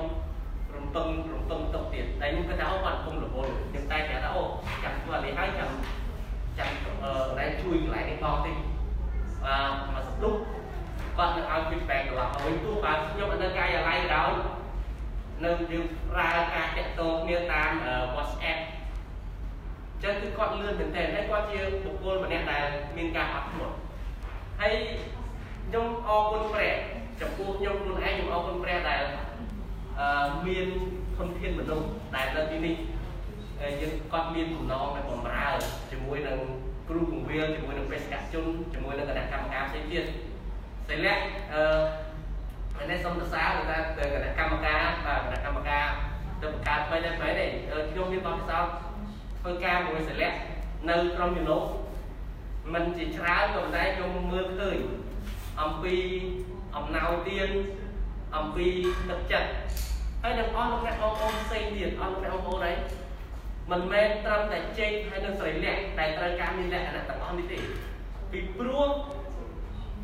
[0.74, 4.42] រំពឹងរំពឹងទុកទៀតតែខ្ញុំគិតថាអូគាត់គុំរវល់ខ្ញុំតែគេថាអូ
[4.84, 5.70] ចាំធ្វើនេះហើយចាំ
[6.58, 6.70] ចាំ
[7.02, 8.56] អឺតែជួយកន្លែងនេះបងតិច
[9.46, 9.56] អឺ
[9.94, 10.34] មកសន្ទុះ
[11.16, 14.30] គាត់នឹងឲ្យ feedback កន្លងវិញទោះបើខ្ញុំនៅកាយអាឡ័យក៏ដោយ
[15.44, 17.70] នៅយើងប្រើការតាក់ទងគ្នាតាម
[18.16, 18.58] WhatsApp
[20.02, 22.64] ចឹងគឺគាត់លឿនមែនទែនហើយគាត់ជាបុគ្គលម្នាក់ដែល
[22.96, 23.74] មានការអត់ធ្មត់
[24.60, 24.72] ហើយ
[25.66, 26.74] ខ្ញុំអរគុណព្រះ
[27.20, 29.02] ចំពោះខ្ញុំខ្លួនឯងខ្ញុំអរគុណព្រះដែល
[30.00, 30.66] អឺមាន
[31.16, 32.74] ធនធានមនុស្សដែលនៅទីនេះ
[33.80, 35.48] យើងគាត់មានបំណងដែលបំរើ
[35.90, 36.38] ជាមួយនឹង
[36.88, 40.04] គ្រូពង្រៀលជាមួយនឹងបេសកជនជាមួយនឹងគណៈកម្មការផ្សេងទៀត
[40.88, 41.16] សិលៈ
[41.52, 41.62] អឺ
[42.76, 43.76] ហើយនេះសូមសរសើរថា
[44.14, 45.84] គណៈកម្មការបាទគណៈកម្មការ
[46.40, 47.50] ទៅបង្កើតថ្មីតែបែបនេះ
[47.90, 48.72] ខ្ញុំមានបទពិសោធន៍
[49.40, 50.32] ធ្វើការមួយសិលៈ
[50.88, 51.62] នៅក្រុមជំនុំ
[52.74, 54.78] មិនជាច្រើនក៏ប៉ុន្តែខ្ញុំមើលឃើញ
[55.62, 55.94] អំពី
[56.76, 57.48] អំណោយទាន
[58.36, 58.66] អំពី
[59.10, 59.48] ទឹកចិត្ត
[60.22, 62.72] ហើយនឹងអស់លោកអ្នកបងប្អូនផ្សេងទៀតអស់លោកអ្នកបងប្អូនអី
[63.70, 67.58] មិនមែនត្រឹមតែចេញហើយនឹងស្រីលក្ខដែលត្រូវការមានលក្ខណៈទាំងអស់នេះទេ
[68.32, 68.88] ពីព្រោះ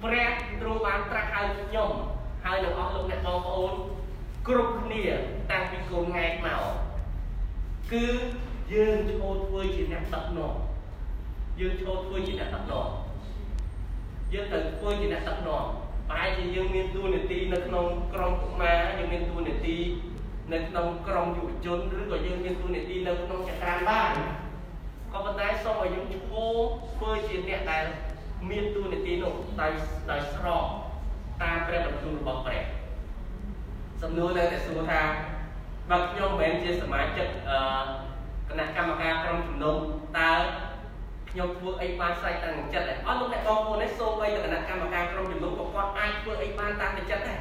[0.03, 0.29] ព្រះ
[0.61, 1.90] ទ្រង់បានត្រាស់ហៅខ្ញុំ
[2.44, 3.72] ហើយនឹងអស់លោកអ្នកបងប្អូន
[4.48, 5.03] គ្រប់គ្នា
[5.50, 6.62] តាំងពីកូនងែកមក
[7.92, 8.07] គឺ
[8.72, 10.55] យើងចូលធ្វើជាអ្នកដឹកនាំ
[11.61, 12.88] យើងចូលធ្វើជាអ្នកដឹកនាំ
[14.33, 15.64] យើងត្រូវធ្វើជាអ្នកដឹកនាំ
[16.09, 19.77] ប្រហែលជាយើងមានតួនាទីនៅក្នុងក្រុមកុមារយើងមានតួនាទី
[20.53, 24.13] នៅក្នុងក្រុមយុវជនឬក៏យើងមានតួនាទីនៅក្នុងចក្រានបាន
[25.13, 26.55] ក៏ប៉ុន្តែសូមឲ្យយើងឈ្មោះ
[26.95, 27.85] ធ្វើជាអ្នកដែល
[28.51, 29.73] មានតួនាទីនោះដោយ
[30.11, 30.65] ដោយស្រប
[31.43, 32.63] តាមព្រះបន្ទូលរបស់ព្រះ
[34.03, 35.01] សំណួរនៅតែសួរថា
[35.91, 37.59] បើខ្ញុំមិនមែនជាសមាជិកអឺ
[38.49, 39.77] គណៈកម្មការក្រុមជំនុំ
[40.19, 40.33] តើ
[41.31, 47.41] ខ្ញុំធ្វើអីបានស្រេចតាមចិត្តដែរអត់លោកអ្នកបងប្អូននេះសូម្បីតែគណៈកម្មការក្រុមជំនុំក៏គាត់អាចធ្វើអីបានតាមចិត្តដែរ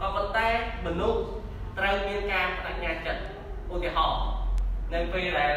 [0.00, 0.48] ក៏ប៉ុន្តែ
[0.86, 1.20] មនុស្ស
[1.78, 3.22] ត្រូវមានការបដិញ្ញាចិត្ត
[3.72, 4.22] ឧទាហរណ៍
[4.94, 5.54] នៅពេលដែល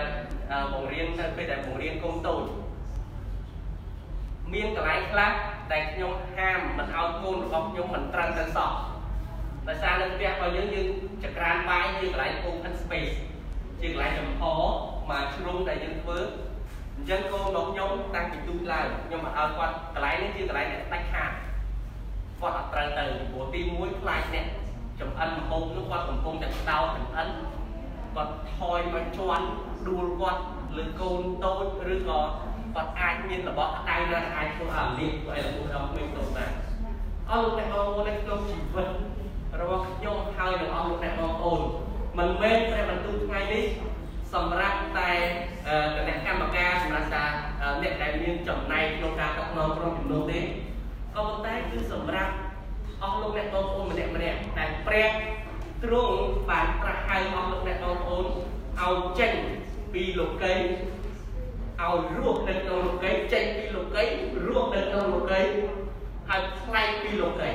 [0.73, 2.43] បង្រៀននៅពេលដែលបង្រៀនកូនតូច
[4.53, 5.31] មានកន្លែងខ្លះ
[5.71, 8.71] ដែលខ្ញុំហាមមិនឲ្យកូនរបស់ខ្ញុំមិនត្រឹមទៅសោះ
[9.67, 10.87] ដោយសារនៅផ្ទះរបស់យើងយើង
[11.23, 13.15] ចក្រានបាយជាកន្លែង open space
[13.81, 14.41] ជាកន្លែងចំហ
[15.09, 16.17] មកជ្រុងដែលយើងធ្វើ
[16.95, 21.31] អញ្ចឹងកូនរបស់ខ្ញុំតាំងពីទូចឡើងខ្ញុំមិនឲ្យគាត់កន្លែងនេះជាកន្លែងដែលដាច់ខាត
[22.39, 24.45] គាត់អត់ត្រូវទៅព្រោះទី1ខ្លាចអ្នក
[24.99, 27.27] ចំអិនម្ហូបនោះគាត់កំពុងតែដោតចំអិន
[28.15, 29.45] គាត់ថយមកជន់
[29.87, 30.41] ដួលគាត់
[30.77, 32.19] លើកូនតូចឬក៏
[32.75, 36.51] គាត់អាចមានរបស់ដៃណាអាចធ្វើឲ្យលៀបឲ្យរបស់ដល់ក្មេងតូចបាន
[37.29, 38.87] អស់លោកអ្នកបងប្អូននៅក្នុងជីវិត
[39.61, 41.61] របស់ខ្ញុំហើយនឹងអស់លោកអ្នកបងប្អូន
[42.17, 43.65] មិនមែនព្រះបន្ទូលថ្ងៃនេះ
[44.33, 45.11] សម្រាប់តែ
[45.95, 47.31] គណៈកម្មការសម្រាប់ការ
[47.81, 52.31] អ្នកដែលមានចំណែកក្នុងការដឹកនាំក្រុមជំនុំទេក៏ប៉ុន្តែគឺសម្រាប់
[53.05, 55.09] អស់លោកអ្នកបងប្អូនម្នាក់ម្នាក់ដែលព្រះ
[55.83, 56.17] ទ្រង់
[56.49, 58.25] បានត្រាស់ហៅអស់លោកអ្នកបងប្អូន
[58.79, 59.33] ឲ្យចេញ
[59.93, 64.03] ពីលោកីឲ្យរស់នៅក្នុងលោកីចេញពីលោកី
[64.47, 65.41] រស់នៅក្នុងលោកី
[66.29, 67.51] ហើយផ្លែកពីលោកី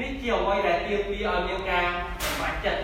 [0.00, 1.86] នេះជាអ្វីដែលទាមទារឲ្យមានការ
[2.22, 2.82] សម្រេចចិត្ត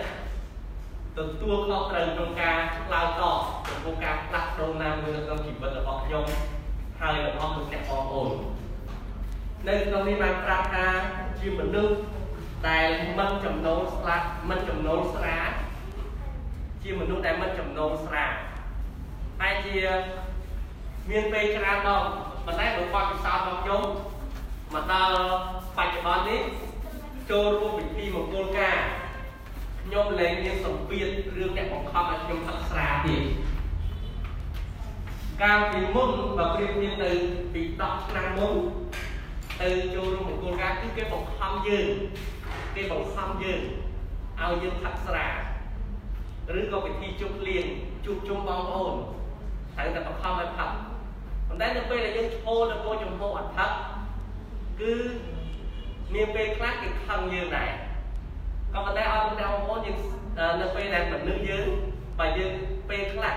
[1.17, 6.25] ទទួលខុសត្រូវក្នុងការឆ្លើយតបចំពោះការផ្លាស់ប្ដូរណាមួយនៅក្នុងជីវិតរបស់ខ្ញុំ
[6.99, 8.29] ហើយរបស់លោកអ្នកបងប្អូន
[9.67, 10.87] នៅក្នុងនេះបានប្រាប់ថា
[11.39, 11.95] ជាមនុស្ស
[12.69, 15.37] ដែលមិនចំណូលស្លាប់មិនចំណូលស្រា
[16.83, 18.25] ជាមនុស្សដែលមិនចំណូលស្រា
[19.41, 19.77] តែជា
[21.09, 22.03] មានពេលច្រើនដង
[22.45, 23.81] ប៉ុន្តែដោយបទពិសោធន៍របស់ខ្ញុំ
[24.73, 25.15] មកដល់
[25.77, 26.41] បច្ចុប្បន្ននេះ
[27.29, 28.77] ចូលរួមពិធីមង្គលការ
[29.83, 33.23] ខ្ញុំលែងមានសម្ពាធរឿងអ្នកបង្ខំឲ្យខ្ញុំផឹកស្រាទៀត
[35.41, 37.11] កាលពីមុនបើប្រៀបធៀបទៅ
[37.53, 38.53] ពី10ឆ្នាំមុន
[39.61, 41.89] ទៅចូលរួមមង្គលការគឺគេបង្ខំយើង
[42.75, 43.61] គេបង្ខំយើង
[44.39, 45.27] ឲ្យយើងផឹកស្រា
[46.59, 47.65] ឬក៏ពិធីជប់លៀង
[48.05, 48.95] ជួបជុំបងប្អូន
[49.75, 50.69] ត្រូវតែបង្ខំឲ្យផឹក
[51.47, 53.71] ប៉ុន្តែនៅពេលដែលយើងឈរនៅកោចំហអត់ផឹក
[54.81, 54.93] គឺ
[56.13, 57.71] មានពេលខ្លះគេខឹងយើងដែរ
[58.73, 59.97] ក៏ប៉ុន្តែអត់តែបងប្អូនយើង
[60.61, 61.67] នៅពេលដែលមនុស្សយើង
[62.19, 62.53] បើយើង
[62.89, 63.35] ពេលខ្លះ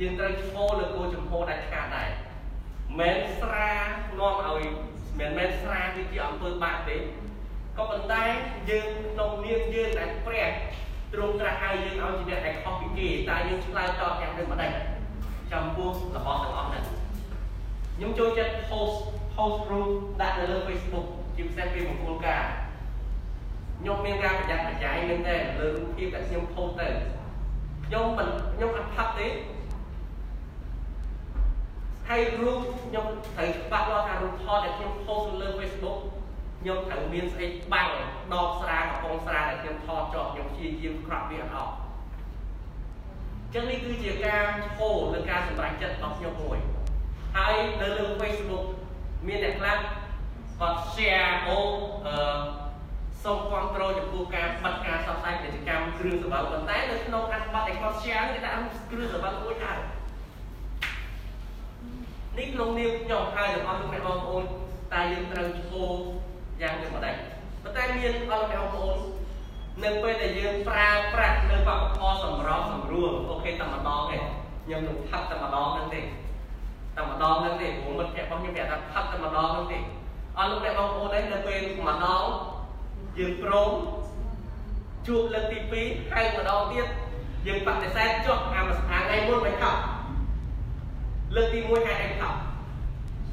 [0.00, 2.10] យើងត្រូវឈរលើគោចំហដាច់ខាតដែរ
[2.98, 3.72] មិនស្រា
[4.18, 4.64] នាំឲ្យ
[5.18, 6.96] មិនមែនស្រាគឺជាអំពើបាបទេ
[7.76, 8.22] ក៏ប៉ុន្តែ
[8.70, 10.50] យើងក្នុងនាមយើងដែលព្រះ
[11.12, 14.70] ទ្រង់ត្រាស់ឲ្យយើងឲ្យជាអ្នកដែលខុសពីគេតើយើងឆ្លើយតបយ៉ាងដូចម្ដេច
[15.52, 16.84] ចំពោះរបស់ទាំងអស់ហ្នឹង
[17.96, 18.96] ខ្ញុំចូលចិត្ត post
[19.34, 19.88] post រូប
[20.20, 22.42] ដាក់នៅលើ Facebook ជាពិសេសពេលមង្គលការ
[23.78, 26.88] ខ្ញុំមានការប្រយ័ត្នប្រយែងមែនទេលើរូបភាពដែលខ្ញុំ post ទៅ
[27.86, 29.26] ខ្ញុំខ្ញុំមិនខ្ញុំអត់ផាត់ទេ
[32.08, 35.98] ហើយរូបខ្ញុំត្រូវច្បាស់លាស់ថារូបថតដែលខ្ញុំ post លើ Facebook
[36.60, 37.88] ខ្ញុំត្រូវមានស្អីបាំង
[38.32, 41.72] ដបស្រាកំប៉ុងស្រាដែលខ្ញុំថតជាប់ខ្ញុំព្យាយាមក្រាប់វាអត់អស់
[43.54, 44.44] ចឹងនេះគឺជាការ
[44.78, 46.58] ឈោលើការសម្រេចចិត្តរបស់ខ្ញុំមួយ
[47.36, 48.64] ហើយនៅលើ Facebook
[49.26, 49.78] មានអ្នកខ្លះ
[50.60, 51.58] គាត់ share អូ
[52.06, 52.16] អឺ
[53.24, 58.56] សូមគ្រប់គ្រងចំពោះការបិទការផ្សព្វផ្សាយពាណិជ្ជកម្មគ្រឿងសង្វឹងប៉ុន្តែនៅក្នុងអត្ថបទដែលគាត់ share នេះគេដាក់
[58.90, 59.78] គ្រឿងសង្វឹងមួយដែរ
[62.38, 64.44] នេះក្នុងនាមខ្ញុំហើយទាំងអស់លោកអ្នកបងប្អូន
[64.92, 65.84] តើយើងត្រូវឈោ
[66.62, 67.14] យ៉ាងដូចម្ដេច
[67.62, 68.96] ប៉ុន្តែមានអស់លោកអ្នកបងប្អូន
[69.84, 74.16] នៅពេលដែលយើងប្រើប្រាស់នៅវប្បធម៌សម្រាប់សម្រួលអូខេតែម្ដងទេ
[74.64, 76.00] ខ្ញុំនឹងផាត់តែម្ដងហ្នឹងទេ
[76.96, 79.78] តែម្ដងហ្នឹងទេព្រោះមិត្តភក្តិរបស់ខ្ញុំប្រាប់ថាផាត់តែម្ដងហ្នឹងទេ
[80.38, 82.24] អស់លោកអ្នកបងប្អូនឯងនៅពេលម្ដង
[83.18, 83.70] យើងព្រម
[85.06, 86.86] ជួបលើកទី2ហើយម្ដងទៀត
[87.46, 89.80] យើងបដិសេធចុះអាមួយថ្ងៃមុនមិនខប់
[91.34, 92.38] លើកទី1ហេតុអីខប់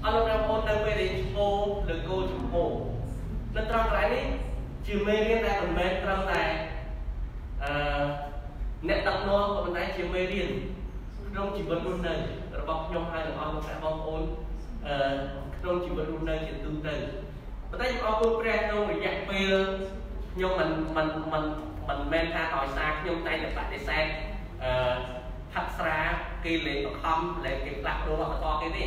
[0.03, 1.55] អរលោកបងប្អូននៅពេលដែលឈ្មោះ
[1.89, 2.69] លើគោលចំពោះ
[3.55, 4.25] នៅត្រង់កន្លែងនេះ
[4.87, 6.41] ជាមេរៀនដែលមិនមែនត្រឹមតែ
[7.63, 7.71] អឺ
[8.87, 10.49] អ្នកដឹកនាំក៏ប៉ុន្តែជាមេរៀន
[11.29, 12.13] ក្នុងជីវិតរស់នៅ
[12.59, 14.21] របស់ខ្ញុំហើយទាំងអស់លោកបងប្អូន
[14.87, 14.95] អឺ
[15.57, 16.95] ក្នុងជីវិតរស់នៅជាទូទៅ
[17.69, 19.53] ប៉ុន្តែខ្ញុំអរគុណព្រះក្នុងរយៈពេល
[20.33, 21.43] ខ្ញុំមិនមិនមិន
[21.89, 24.05] មិនមែនថាដោយសារខ្ញុំតែតែបដិសេធ
[24.63, 24.71] អឺ
[25.53, 25.99] ហាត់ស្រា
[26.45, 28.85] គេលេងបខំលេងគេផ្លាស់ប្ដូរអបតគេទេ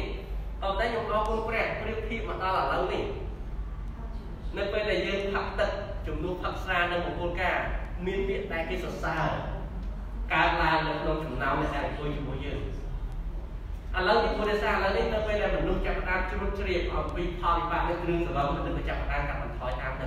[0.60, 3.04] ប៉ុន្តែខ្ញុំអរគុណព្រះប្រៀបធៀបមកដល់ឥឡូវនេះ
[4.56, 5.70] នៅពេលដែលយើងផឹកទឹក
[6.06, 7.58] ជំនួសផឹកស្រានៅមង្គលការ
[8.06, 9.26] មានពាក្យដែលគេសរសើរ
[10.32, 12.60] កើតឡើងនៅក្នុងចំណោមអ្នកដែលអង្គុយជាមួយយើង
[13.96, 20.06] ឥឡូវពីពុទ្ធសាសនាឥឡូវនេះនៅពេលដែលមនុស្សចាប់ផ្ដើមជ្រុលជ្រាបអំពីផលវិបាកនៃគ្រឿងសង្វឹងមនុស្សចាប់ផ្ដើមកាត់បន្ថយតាមទៅ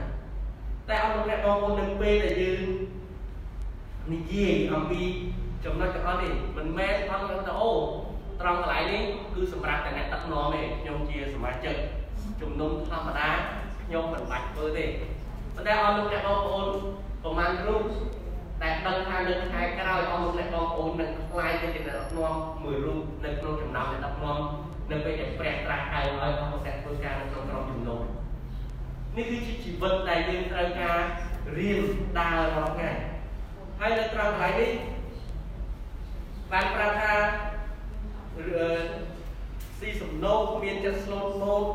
[0.89, 2.65] តែអរលោកអ្នកបងប្អូននៅពេលដែលយើង
[4.13, 5.01] និយាយអំពី
[5.65, 7.71] ចំណុចទាំងអស់នេះមិនមែនអត់ទៅអូ
[8.41, 9.01] ត្រង់កន្លែងនេះ
[9.33, 11.75] គឺសម្រាប់តែអ្នកដឹកនាំទេខ្ញុំជាសមាជិក
[12.41, 13.29] ជំនុំធម្មតា
[13.83, 14.85] ខ្ញុំមិនបាច់ធ្វើទេ
[15.55, 16.67] ប៉ុន្តែអរលោកអ្នកបងប្អូន
[17.23, 17.83] ប្រហែលរូប
[18.63, 24.39] ដែលដឹងថានៅថ្ងៃក្រោយអរលោកអ្នកបងប្អូននឹងខ្លាយទៅជាអ្នកដឹកនាំមួយរូបនៅក្នុងចំណោមអ្នកដឹកនាំ
[24.91, 28.01] នៅពេលដែលព្រះត្រាស់ហៅឲ្យអស់មកធ្វើការនៅក្នុងក្រុមជំនុំ
[29.15, 30.97] នេះគឺជាជីវិតដែលយើងត្រូវការ
[31.57, 31.79] រៀន
[32.19, 32.91] ដើររាល់ថ្ងៃ
[33.79, 34.71] ហើយនៅត្រង់កន្លែងនេះ
[36.51, 37.13] បានប្រាប់ថា
[39.79, 41.65] ស៊ីសំណោកមានចិត្តស្លូតម៉ូត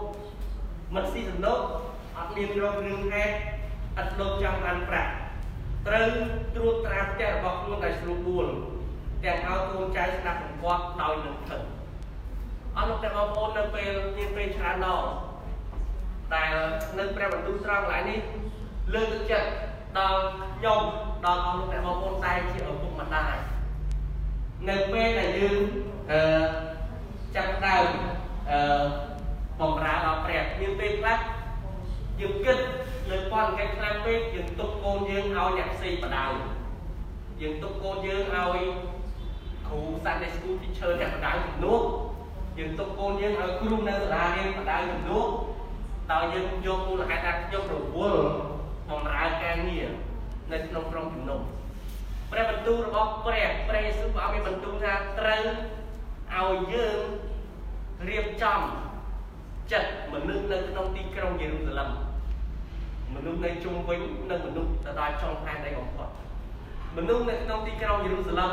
[0.94, 1.60] មិនស៊ីសំណោក
[2.16, 3.34] អត់មានរករឿងហេតុ
[3.98, 5.12] អត់លោកចង់បានប្រាក់
[5.86, 6.08] ត្រូវ
[6.56, 8.46] ត្រួតត្រាផ្ទះរបស់ខ្លួនឲ្យស្រួលបួល
[9.24, 11.62] ទាំងឲ្យកូនចៅស្ដាប់បង្គាប់ដោយនឹងថឹង
[12.76, 15.04] អរលោកតែបងប្អូននៅពេលមានពេលច្រើនដង
[16.34, 16.54] ដែល
[16.98, 18.20] នៅព្រះបន្ទូលត្រង់កន្លែងនេះ
[18.94, 19.48] លើកទឹកចិត្ត
[19.98, 20.20] ដល់
[20.56, 20.80] ខ្ញុំ
[21.24, 23.36] ដល់អស់លោកអ្នកបងប្អូនតែជាឪពុកម្ដាយ
[24.68, 25.58] នៅពេលដែលយើង
[26.10, 26.20] អឺ
[27.36, 27.86] ចាប់ដើម
[28.50, 28.58] អឺ
[29.60, 31.18] បំរើដល់ព្រះមានពេលខ្លះ
[32.20, 32.58] យើងគិត
[33.10, 36.26] លើប៉ុនកិច្ចខ្លាំងពេកយើងទុកកូនយើងឲ្យអ្នកផ្សេងបដៅ
[37.40, 38.60] យើងទុកកូនយើងឲ្យ
[39.66, 41.80] គ្រូ Sunday School teacher អ្នកបដៅជំនួស
[42.58, 45.26] យើងទុកកូនយើងឲ្យគ្រូនៅសាលារៀនបដៅជំនួស
[46.12, 48.22] ដោយយើងយកមូលហេតុថាខ្ញុំរវល់
[48.88, 49.88] បំរើការងារ
[50.52, 51.40] នៅក្នុងក្រុមជំនុំ
[52.32, 55.44] ព្រះបន្ទូលរបស់ព្រះព្រះយេស៊ូវព្រះអង្គមានបន្ទូលថាត្រូវ
[56.34, 56.98] ឲ្យយើង
[58.08, 58.60] រៀបចំ
[59.72, 61.90] ចិត្តមនុស្សនៅក្នុងទីក្រុងយេរូសាឡិម
[63.14, 66.08] មនុស្សនៅជុំវិញនិងមនុស្សទៅដល់ចុងផែនដីបំផុត
[66.96, 68.52] មនុស្សនៅក្នុងទីក្រុងយេរូសាឡិម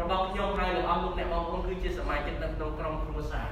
[0.00, 3.48] របស់ខ្ញុំហើយនឹងអស់លោកអ្នកបងប្អូនគឺជាសមាជិកនៅក្នុងក្រុមគ្រួសារ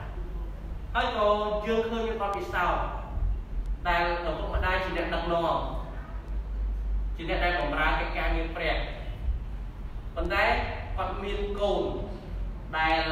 [0.95, 1.27] ហើយក៏
[1.67, 2.83] យើងឃើញមានបទពិសោធន៍
[3.89, 5.61] ដែលឪពុកម្ដាយជាអ្នកដឹកនាំ
[7.17, 8.77] ជាអ្នកដែលបម្រើកិច្ចការងារព្រះ
[10.17, 10.45] ប៉ុន្តែ
[10.97, 11.85] គាត់មានកូន
[12.77, 13.03] ដែល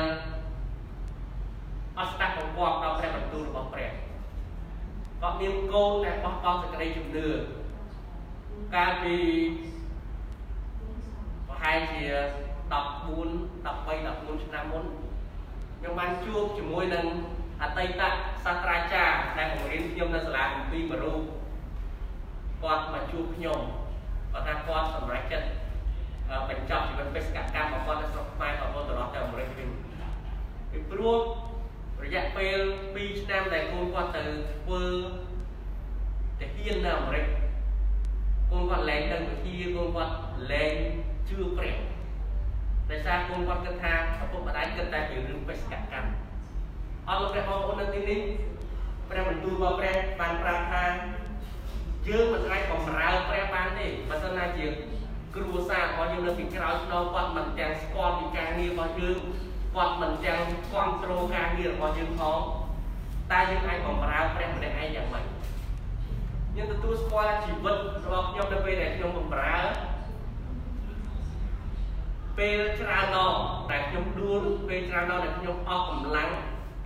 [1.99, 3.91] អត់ស្ដាប់បង្គាប់ដល់ព្រះបន្ទូលរបស់ព្រះ
[5.21, 7.29] គាត់មានកូនដែលបោះបង់សេចក្តីជំនឿ
[8.75, 9.17] កាលពី
[11.49, 12.05] ប្រហែលជា
[12.73, 14.85] 14 13 14ឆ្នាំមុន
[15.79, 17.07] ខ្ញុំបានជួបជាមួយនឹង
[17.63, 18.03] អតីត
[18.45, 21.15] សាស្ត្រាចារ្យដែលបង្រៀនខ្ញុំនៅសាលាគម្ពីរបរូ
[22.63, 23.61] គាត់មកជួបខ្ញុំ
[24.33, 25.47] គាត់ថាគាត់សម្រេចចិត្ត
[26.31, 29.69] បញ្ចប់ជីវិតបេសកកម្មរបស់គាត់នៅស្រុកខ្មែរក៏មកត្រឡប់ទៅអាមេរិកវិញ
[30.71, 31.19] ពីព្រោះ
[32.05, 32.59] រយៈពេល
[32.93, 34.23] 2ឆ្នាំដែលកូនគាត់ទៅ
[34.55, 34.83] ធ្វើ
[36.41, 37.27] ទៅហ៊ាននៅអាមេរិក
[38.51, 40.15] កូនគាត់លែងទៅវិធីកូនគាត់
[40.53, 40.73] លែង
[41.29, 41.77] ជឿព្រះ
[42.91, 46.11] ដោយសារកូនគាត់គិតថាឪពុកម្ដាយគិតតែពីរឿងបេសកកម្ម
[47.09, 48.21] អរលោកព្រះបងប្អូននៅទីនេះ
[49.11, 50.85] ព្រះបន្ទូលរបស់ព្រះបានប្រាប់ថា
[52.09, 54.67] យើងមិនអាចបំរើព្រះបានទេបើសិនណាជា
[55.35, 59.19] គ្រួសាររបស់យើងនៅពីក្រោយខ្នងគាត់មិនទាំងស្គាល់ពីការងាររបស់យើង
[59.75, 62.39] គាត់មិនទាំងគ្រប់គ្រងការងាររបស់យើងផង
[63.31, 65.25] តែយើងអាចបំរើព្រះម្នាក់ឯងយ៉ាងម៉េច
[66.51, 69.57] ខ្ញុំទទួលស្គាល់ជីវិតរបស់ខ្ញុំនៅពេលដែលខ្ញុំបំរើ
[72.39, 73.35] ពេលច្រើនដង
[73.71, 76.31] តែខ្ញុំដួលពេលច្រើនដងដែលខ្ញុំអស់កម្លាំង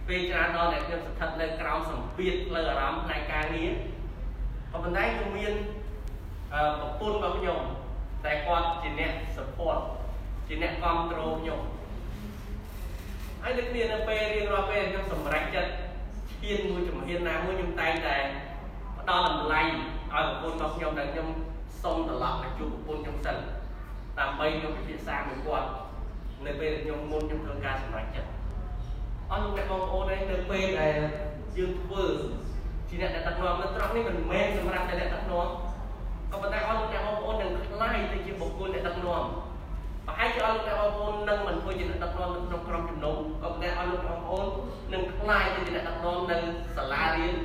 [0.08, 3.72] ពេលច្រើនដងដែលខ្ញុំស្ថិតនៅក្រោមសម្ពាធផ្លូវអារម្មណ៍ផ្នែកការងារ
[4.72, 5.52] ក៏ប៉ុន្តែខ្ញុំមាន
[6.80, 7.61] ប្រពន្ធរបស់ខ្ញុំ
[8.24, 9.78] តែគាត់ជាអ្នក support
[10.46, 11.61] ជាអ្នកគ្រប់គ្រងខ្ញុំ
[13.42, 15.70] ហើយដូចគ្នានៅពេលរៀងរាល់ពេលខ្ញុំសម្រេចចិត្ត
[16.42, 18.16] ឈានមួយជំហានណាមួយខ្ញុំតែងតែ
[18.98, 19.70] ផ្ដល់តម្លៃឲ្យ
[20.11, 21.28] ប្រពន្ធរបស់ខ្ញុំដែលខ្ញុំ
[21.83, 23.37] សុំត្រឡប់មកជួបប្រពន្ធខ្ញុំសិន
[24.18, 25.68] ដើម្បីខ្ញុំពិភាក្សាមួយគាត់
[26.46, 28.31] នៅពេលដែលខ្ញុំមុនខ្ញុំធ្វើការសម្រេចចិត្ត
[29.31, 30.96] អស់លោកអ្នកបងប្អូនឯងនៅពេលដែល
[31.57, 32.04] យើងធ្វើ
[32.88, 35.46] ជាអ្នកដឹកនាំនៅត្រង់នេះមិនមែនសម្រាប់តែអ្នកដឹកនាំ
[36.32, 39.24] ក៏ប៉ុន្តែអស់លោកអ្នកបងប្អូននឹងខ្លាយទៅជាបុគ្គលអ្នកដឹកនាំ
[40.06, 44.46] ប្រហែលជាអស់លោកអ្នកបងប្អូននឹងមិនធ្វើជាអ្នកដឹកនាំនៅក្នុងក្រុមជំនុំក៏ប៉ុន្តែអស់លោកអ្នកបងប្អូន
[44.92, 46.36] នឹងខ្លាយទៅជាអ្នកដឹកនាំនៅ
[46.76, 47.36] សាលារៀន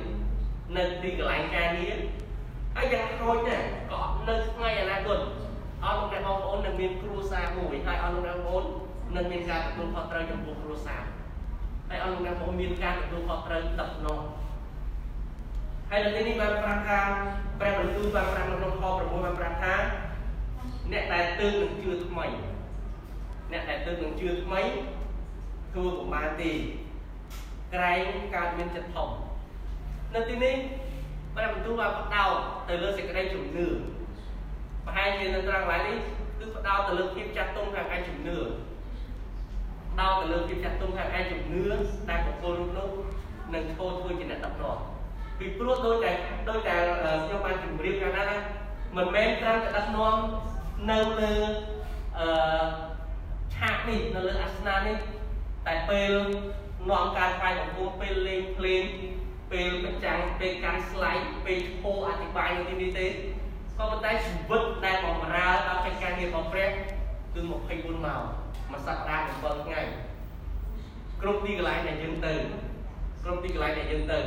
[0.76, 1.96] នៅទីកន្លែងការងារ
[2.76, 5.18] ហើយយ៉ាងហោចណាស់ក៏នៅថ្ងៃអនាគត
[5.84, 8.64] អស់លោកអ្នកបងប្អូននឹងមានគ្រួសារមួយហើយអស់លោកអ្នកបងប្អូន
[9.16, 11.02] នឹងមានការទទួលខុសត្រូវចំពោះគ្រួសារ
[11.88, 14.20] ហើយអស់លោកអ្នកបងប្អូនមានការទទួលខុសត្រូវដឹកនាំ
[15.96, 17.00] ហើយនៅទីនេះបានប្រាប់ថា
[17.60, 19.74] ព្រះបន្ទូលបានប្រាប់នៅក្នុងខ6បានប្រាប់ថា
[20.92, 22.26] អ្នកដែលទើបនឹងជឿថ្មី
[23.52, 24.60] អ្នកដែលទើបនឹងជឿថ្មី
[25.72, 26.50] ធ្វើប្រមាណទេ
[27.74, 28.00] ក្រែង
[28.34, 29.10] កើតមានចិត្តធំ
[30.14, 30.54] នៅទីនេះ
[31.34, 32.34] ព្រះបន្ទូលបានផ្ដោត
[32.68, 33.66] ទៅលើសេចក្តីជំនឿ
[34.86, 35.96] ប្រហែលជានៅត្រង់កន្លែងនេះ
[36.38, 38.38] គឺផ្ដោតទៅលើភាពចាស់ទុំខាងឯជំនឿ
[40.00, 41.64] ដោតទៅលើភាពចាស់ទុំខាងឯជំនឿ
[42.10, 42.88] ដែលបុគ្គលរូបនោះ
[43.54, 44.93] នឹងឈរធ្វើជាអ្នកដឹកនាំ
[45.38, 46.12] ពីព្រោះដូចតែ
[46.48, 46.74] ដូចតែ
[47.24, 48.36] ខ្ញុំបានជម្រាបកាលណា
[48.96, 50.16] មិនមែនត្រឹមតែដឹកនាំ
[50.90, 51.34] នៅលើ
[52.18, 52.26] អឺ
[53.54, 54.96] ឆាកនេះនៅលើអាសនៈនេះ
[55.66, 56.12] តែពេល
[56.90, 58.82] នាំការផ្សាយបង្គំពេលលេងភ្លេង
[59.52, 61.16] ពេលបញ្ចាំងពេលកាន់ស្លាយ
[61.46, 63.06] ពេលឈោអធិប្បាយនៅទីនេះទេ
[63.78, 66.68] ក៏ប៉ុន្តែជីវិតដែលបំរើដល់កិច្ចការងាររបស់ព្រះ
[67.34, 68.22] គឺ24ម៉ោង
[68.70, 69.80] មួយសប្តាហ៍7ថ្ងៃ
[71.20, 72.34] គ្រប់ទីកន្លែងដែលយើងទៅ
[73.24, 74.20] គ្រប់ទីកន្លែងដែលយើងទៅ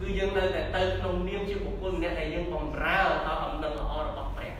[0.00, 4.52] គឺយើងនៅតែទៅក្នុងនាមជាបុគ្គលម្នាក់ដែលយើងបំរើដល់អំណឹងល្អរបស់ព្រះ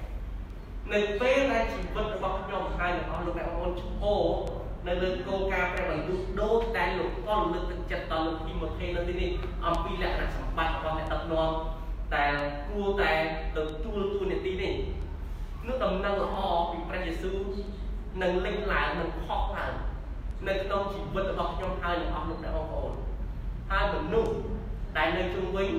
[0.92, 4.14] នៅពេលដែលជីវិតរបស់ខ្ញុំហើយនឹងអស់លោកអ្នកបងប្អូនឈោ
[4.86, 9.30] នៅលើគោលការណ៍ព្រះបន្ទូលដូចតែលោកប៉ុលលើកទឹកចិត្តដល់លោកធីម៉ូថេនៅទីនេះ
[9.66, 11.50] អំពីលក្ខណៈសម្បត្តិរបស់អ្នកដឹកនាំ
[12.14, 12.26] តែ
[12.68, 13.12] គួរតែ
[13.56, 14.74] ទទួលទូនាទីនេះ
[15.66, 16.36] នោះដំណឹងល្អ
[16.70, 17.38] ពីព្រះយេស៊ូវ
[18.22, 19.72] នឹងលេចឡើងនឹងខុសឡើង
[20.48, 22.92] នៅក្នុងជីវិតរបស់ខ្ញុំហើយនឹងអស់លោកអ្នកបងប្អូន
[23.70, 24.32] ហើយមនុស្ស
[24.96, 25.70] ដែលនៅជុំវិញ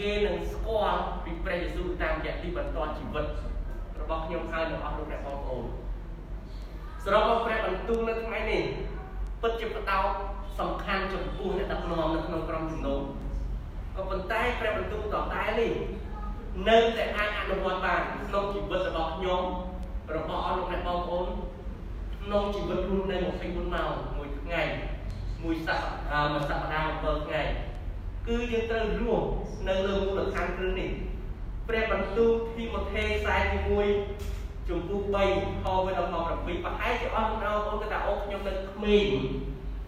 [0.00, 3.26] គេនឹងស្គាល់ពីព្រះយេស៊ូវតាមរយៈទីបន្តជីវិត
[4.00, 5.64] របស់ខ្ញុំហើយនឹងអស់លោកអ្នកបងប្អូន
[7.04, 8.62] សរុបមកព្រះបន្ទូលនៅថ្ងៃនេះ
[9.42, 10.06] ពិតជាផ្ដោត
[10.60, 13.00] សំខាន់ចំពោះអ្នកដឹកនាំនៅក្នុងក្រុមជំនុំ
[13.96, 15.72] ក៏ប៉ុន្តែព្រះបន្ទូលដដែលនេះ
[16.68, 19.42] នៅតែអាចអនុវត្តបានក្នុងជីវិតរបស់ខ្ញុំ
[20.16, 21.26] របស់អស់លោកអ្នកបងប្អូន
[22.24, 24.62] ក្នុងជីវិតរស់នៅ24ម៉ោងមួយថ្ងៃ
[25.42, 27.42] មួយសប្តាហ៍មួយសប្តាហ៍7ថ្ងៃ
[28.28, 29.24] គឺយើងត្រូវរួម
[29.68, 30.90] នៅលើមូលដ្ឋានគ្រឹះនេះ
[31.68, 33.04] ព្រះបន្ទូលទីម៉ូថេ
[33.86, 39.06] 41ជំពូក3ខ1ដល់ខ7ប្រហែលជាអស់បងប្អូនគាត់ថាអូខ្ញុំនៅក្មេង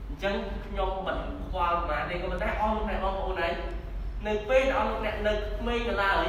[0.09, 0.35] អញ្ចឹង
[0.67, 3.55] ខ្ញុំមិនខ្វល់ប៉ុន្មានទេក៏ប៉ុន្តែអស់លោកអ្នកបងប្អូនឯង
[4.27, 6.27] នៅពេលដែលអស់លោកអ្នកនៅក្មេងនៅឡើយ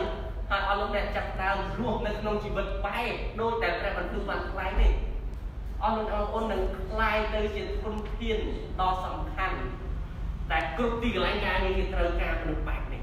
[0.49, 4.91] ហើយអស់លោកអ្នកចាប់ដើមរស់នៅក្នុងជីវិតបែបដោយតែព្រះបន្ទូលបានថ្លែងនេះ
[5.83, 8.39] អស់លោកអ្នកបងប្អូននឹងខ្លាយទៅជាធនធាន
[8.79, 9.57] ដ៏សំខាន់
[10.51, 13.01] តែគ្រប់ទីកន្លែងការងារគេត្រូវការមនុស្សបែបនេះ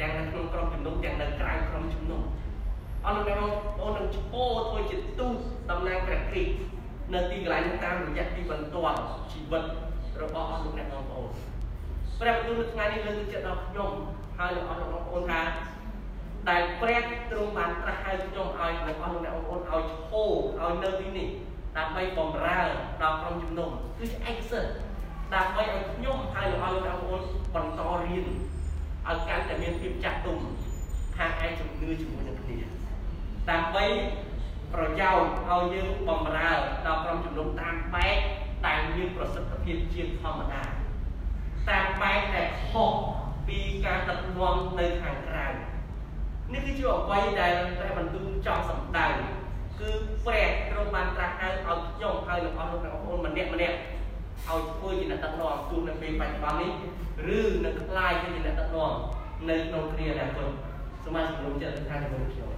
[0.00, 2.22] ទាំងនៅក្នុងក្រុមជំនុំទាំងនៅក្រៅក្រុមជំនុំ
[3.06, 5.34] អស់លោកអ្នកបងប្អូននឹងឈោធ្វើជាទូត
[5.70, 6.52] តំណាងព្រះគ្រីស្ទ
[7.14, 8.98] នៅទីកន្លែងនេះតាមរយៈទីបន្ទាល់
[9.32, 9.64] ជីវិត
[10.22, 11.30] របស់អស់លោកអ្នកបងប្អូន
[12.20, 13.90] ព្រះបន្ទូលនៅថ្ងៃនេះលើកទឹកចិត្តដល់ខ្ញុំ
[14.38, 15.42] ហើយនឹងអស់លោកបងប្អូនថា
[16.48, 20.24] ដែលព្រះទ្រង់បានត្រាស់ហៅខ្ញុំឲ្យនឹងអស់លោកអ្នកបងប្អូនឲ្យឈោ
[20.60, 21.28] ឲ្យនៅទីនេះ
[21.76, 22.60] ដើម្បីបំរើ
[23.02, 24.87] ដល់ក្រុមជំនុំគឺជាឯកសិទ្ធិ
[25.34, 27.22] ដើម្បីឲ្យខ្ញុំហើយនឹងឲ្យបងប្អូន
[27.54, 28.26] បន្តរៀន
[29.08, 30.38] ឲ្យកាន់តែមានភាពចាស់ទុំ
[31.16, 32.58] ខាងឯជំនឿជាមួយនឹងគ្នា
[33.50, 33.84] ដើម្បី
[34.74, 36.50] ប្រយោជន៍ឲ្យយើងបំរើ
[36.86, 38.16] ដល់ក្រុមជំនុំតាមបែប
[38.66, 40.62] ដែលមានប្រសិទ្ធភាពជាងធម្មតា
[41.68, 42.92] តាមបែបដែលខុស
[43.48, 45.46] ពីការដឹកនាំនៅខាងក្រៅ
[46.52, 49.06] នេះគឺជាអ្វីដែលព្រះបន្ទូលចង់សម្ដៅ
[49.80, 49.90] គឺ
[50.26, 53.76] ព្រះទ្រង់បានត្រាស់ហៅឲ្យខ្ញុំហើយនឹងអស់លោកបងប្អូនម្នាក់ម្នាក់
[54.48, 56.72] ឲ្យធ្វើជាអ្នកដឹកនាំទោះនៅពេលបច្ចុប្បន្ននេះ
[57.36, 58.92] ឬនឹងខ្លាយទៅជាអ្នកដឹកនាំ
[59.48, 60.50] នៅក្នុងគ្រាអនាគត
[61.02, 62.52] សូមឲ្យជំនុំចិត្តថាជាមួយខ្ញុំ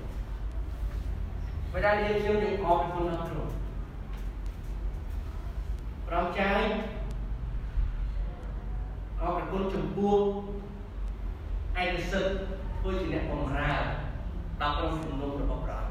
[1.73, 3.53] ពេលដែលយើងខ្ញុំយើងអរគុណដល់ទ្រង់
[6.09, 6.63] ប្រំចាយ
[9.23, 10.17] អរគុណចំពោះ
[11.83, 12.33] ឯកសិទ្ធ
[12.79, 13.73] ធ្វើជាអ្នកបម្រើ
[14.61, 15.83] ដល់ក្រុមជំនុំរបស់ព្រះ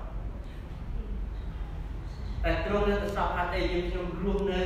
[2.43, 4.61] តែទ្រង់នៅទៅសពហត្ថេយើងខ្ញុំរស់នៅ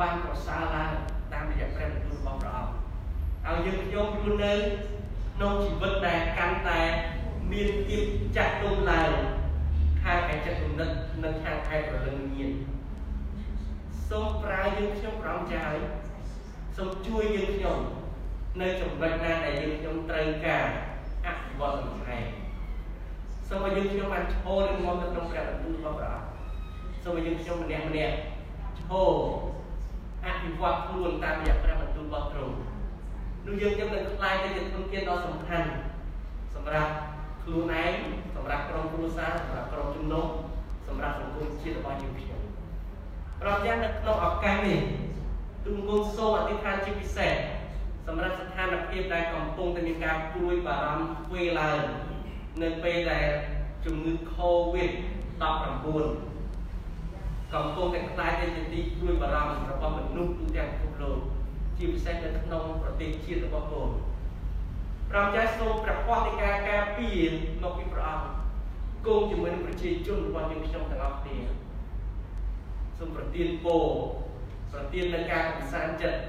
[0.00, 0.92] បានប្រសើរឡើង
[1.32, 2.58] តាមរយៈព្រះបន្ទូលរបស់ព្រះ
[3.46, 4.52] អង្គឲ្យយើងខ្ញុំរស់នៅ
[5.34, 6.80] ក្នុងជីវិតដែលកាន់តែ
[7.52, 8.04] មានភាព
[8.36, 9.10] ចាក់ទុំឡើង
[10.02, 10.90] ខាងឯចិត្តគំនិត
[11.24, 12.52] និងខាងឯប្រលឹងញាណ
[14.08, 15.74] សូមប្រើយើងខ្ញុំប្រំចាយ
[16.76, 17.78] សូមជួយយើងខ្ញុំ
[18.60, 20.64] នៅចំណុចណាដែលយើងខ្ញុំត្រូវការ
[21.26, 22.24] អភិវឌ្ឍបន្ថែម
[23.48, 28.14] សូមឲ្យយើងខ្ញុំបានឈរនឹងមកទៅក្នុងព្រះបន្ទូលរបស់ព្រះអង្គសូមឲ្យយើងខ្ញុំម្នាក់ម្នាក់
[28.78, 28.94] ឈរ
[30.26, 32.56] អភិវឌ្ឍខ្លួនតាមរយៈព្រះបន្ទូលរបស់ទ្រង់
[33.46, 35.68] នោះយើងខ្ញុំនឹងខ្លាយទៅជាធនធានដ៏សំខាន់
[36.54, 36.90] សម្រាប់
[37.42, 37.94] ខ្លួនឯង
[38.34, 40.26] សម្រាប់ក្រុមគ្រួសារសម្រាប់ក្រុមជំនុំ
[40.88, 42.40] សម្រាប់សង្គមជាតិរបស់យើងខ្ញុំ
[43.40, 44.80] ប្រហែលនៅក្នុងឱកាសនេះ
[45.64, 47.32] ទូលគុណសូមអធិដ្ឋានជាពិសេស
[48.06, 51.80] សម្រាប់ស្ថានភាពដែលកំពុងតែមានការព្រួយបារម្ភធ្វើឡើង
[52.62, 53.28] នៅពេលដែល
[53.84, 56.33] ជំងឺ Covid-19
[57.52, 61.18] កំពុងតែខ្លាយទៅជាទីព្រួយបារម្ភរបស់មនុស្សទូទាំងពិភពលោក
[61.76, 63.90] ជាពិសេសនៅក្នុងប្រទេសជាតិរបស់ខ្លួន
[65.10, 67.30] ព្រះចាស់សូមព្រះពរនៃការការពារ
[67.62, 68.26] មកពីព្រះអង្គ
[69.06, 71.38] គង់ជាមួយនឹងប្រជាជនរបស់យើងខ្ញុំទាំងអស់គ្នា
[72.98, 73.86] សូមប្រទានពរ
[74.72, 76.20] ប្រទាននូវការកំសាន្តចិត្ត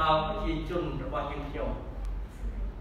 [0.00, 1.70] ដល់ប្រជាជនរបស់យើងខ្ញុំ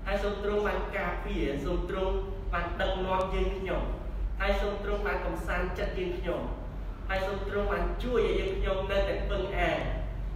[0.06, 2.14] ហើយសូមទ្រង់បានការពារសូមទ្រង់
[2.54, 3.84] បានដឹកនាំយើងខ្ញុំ
[4.40, 6.42] ហើយសូមទ្រង់បានកំសាន្តចិត្តយើងខ្ញុំ
[7.14, 9.80] ហើយសូមទ្រង់បានជួយឲ្យយើងខ្ញុំនៅតែពឹងអាន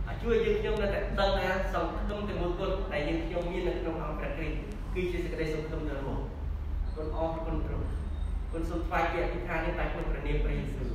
[0.06, 4.58] ហើយជួយយើងខ្ញុំនៅតែដឹងថាសង្ឃឹមទៅមួយគុណដែលយើងខ្ញុំមាននៅក្នុងអង្គព្រះគ្រីស្ទ
[4.94, 6.24] គឺជាសេចក្តីសង្ឃឹមដ៏រស់
[6.96, 7.88] គុណអរគុណទ្រង់
[8.52, 10.90] គុណសូមថ្វាយជាអធិដ្ឋាននេះតែក្នុងព្រះនាមព្រះយេស៊ូវ